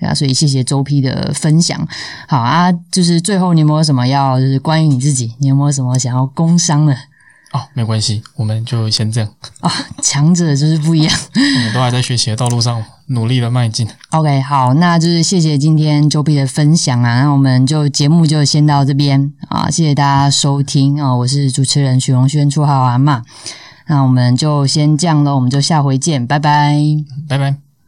[0.00, 0.14] 啊。
[0.14, 1.86] 所以谢谢周 P 的分享。
[2.26, 6.96] 好啊，就是最后你有没有什么要就是关于你自己，你有没有什么想要工商的？
[7.54, 9.30] 哦，没关系，我们就先这样
[9.60, 9.70] 啊。
[10.02, 13.88] 强者就是不一样， 我们都还在学习的道路上努力的迈进。
[14.10, 17.22] OK，好，那就是谢谢今天周 B 的分享啊。
[17.22, 21.14] 那我们就节目就先到这边啊，谢谢大家收听啊。
[21.14, 23.22] 我是主持人许荣轩，绰号阿妈。
[23.86, 26.76] 那我们就先这样了，我们就下回见，拜拜，
[27.28, 27.63] 拜拜。